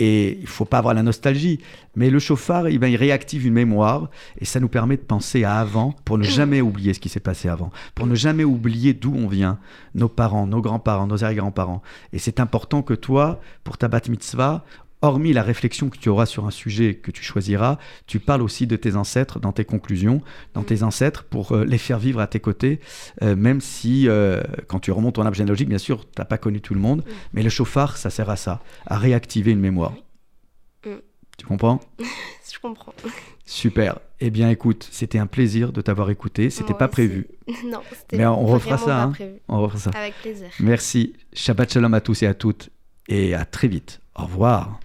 et 0.00 0.38
il 0.40 0.46
faut 0.46 0.64
pas 0.64 0.78
avoir 0.78 0.94
la 0.94 1.02
nostalgie. 1.02 1.60
Mais 1.94 2.08
le 2.08 2.18
chauffard, 2.18 2.66
eh 2.66 2.78
ben, 2.78 2.88
il 2.88 2.96
réactive 2.96 3.46
une 3.46 3.52
mémoire 3.52 4.10
et 4.38 4.44
ça 4.46 4.58
nous 4.58 4.68
permet 4.68 4.96
de 4.96 5.02
penser 5.02 5.44
à 5.44 5.58
avant 5.58 5.94
pour 6.04 6.16
ne 6.18 6.24
jamais 6.24 6.60
oublier 6.60 6.94
ce 6.94 7.00
qui 7.00 7.10
s'est 7.10 7.20
passé 7.20 7.48
avant, 7.48 7.70
pour 7.94 8.06
ne 8.06 8.14
jamais 8.14 8.44
oublier 8.44 8.94
d'où 8.94 9.14
on 9.14 9.28
vient, 9.28 9.58
nos 9.94 10.08
parents, 10.08 10.46
nos 10.46 10.62
grands-parents, 10.62 11.06
nos 11.06 11.22
arrière-grands-parents. 11.22 11.82
Et 12.12 12.18
c'est 12.18 12.40
important 12.40 12.82
que 12.82 12.94
toi, 12.94 13.40
pour 13.62 13.76
ta 13.76 13.88
bat 13.88 14.00
mitzvah, 14.08 14.64
hormis 15.02 15.32
la 15.32 15.42
réflexion 15.42 15.88
que 15.88 15.98
tu 15.98 16.08
auras 16.08 16.26
sur 16.26 16.46
un 16.46 16.50
sujet 16.50 16.94
que 16.94 17.10
tu 17.10 17.22
choisiras, 17.22 17.78
tu 18.06 18.20
parles 18.20 18.42
aussi 18.42 18.66
de 18.66 18.76
tes 18.76 18.96
ancêtres 18.96 19.40
dans 19.40 19.52
tes 19.52 19.64
conclusions, 19.64 20.22
dans 20.54 20.62
tes 20.62 20.82
ancêtres, 20.82 21.24
pour 21.24 21.52
euh, 21.52 21.64
les 21.64 21.78
faire 21.78 21.98
vivre 21.98 22.20
à 22.20 22.26
tes 22.26 22.40
côtés, 22.40 22.80
euh, 23.22 23.36
même 23.36 23.60
si, 23.60 24.08
euh, 24.08 24.42
quand 24.66 24.80
tu 24.80 24.92
remontes 24.92 25.14
ton 25.14 25.22
arbre 25.22 25.36
généalogique, 25.36 25.68
bien 25.68 25.78
sûr, 25.78 26.04
tu 26.04 26.10
n'as 26.18 26.24
pas 26.24 26.38
connu 26.38 26.60
tout 26.60 26.74
le 26.74 26.80
monde, 26.80 27.04
mais 27.32 27.42
le 27.42 27.50
chauffard, 27.50 27.96
ça 27.96 28.10
sert 28.10 28.28
à 28.30 28.36
ça, 28.36 28.60
à 28.86 28.98
réactiver 28.98 29.52
une 29.52 29.60
mémoire. 29.60 29.94
Mm. 30.84 30.96
Tu 31.38 31.46
comprends? 31.46 31.80
Je 32.52 32.58
comprends. 32.58 32.92
Super. 33.46 34.00
Eh 34.20 34.30
bien, 34.30 34.50
écoute, 34.50 34.86
c'était 34.90 35.18
un 35.18 35.26
plaisir 35.26 35.72
de 35.72 35.80
t'avoir 35.80 36.10
écouté. 36.10 36.50
C'était 36.50 36.70
Moi 36.70 36.78
pas 36.78 36.86
aussi. 36.86 36.92
prévu. 36.92 37.28
non, 37.64 37.80
c'était 37.90 38.18
Mais 38.18 38.26
on 38.26 38.44
refera 38.44 38.76
ça. 38.76 38.86
pas 38.86 39.02
hein. 39.02 39.12
On 39.48 39.62
refera 39.62 39.78
ça. 39.78 39.90
Avec 39.94 40.14
plaisir. 40.20 40.48
Merci. 40.58 41.14
Shabbat 41.32 41.72
shalom 41.72 41.94
à 41.94 42.00
tous 42.00 42.22
et 42.22 42.26
à 42.26 42.34
toutes. 42.34 42.70
Et 43.08 43.34
à 43.34 43.44
très 43.44 43.68
vite. 43.68 44.00
Au 44.16 44.24
revoir. 44.24 44.80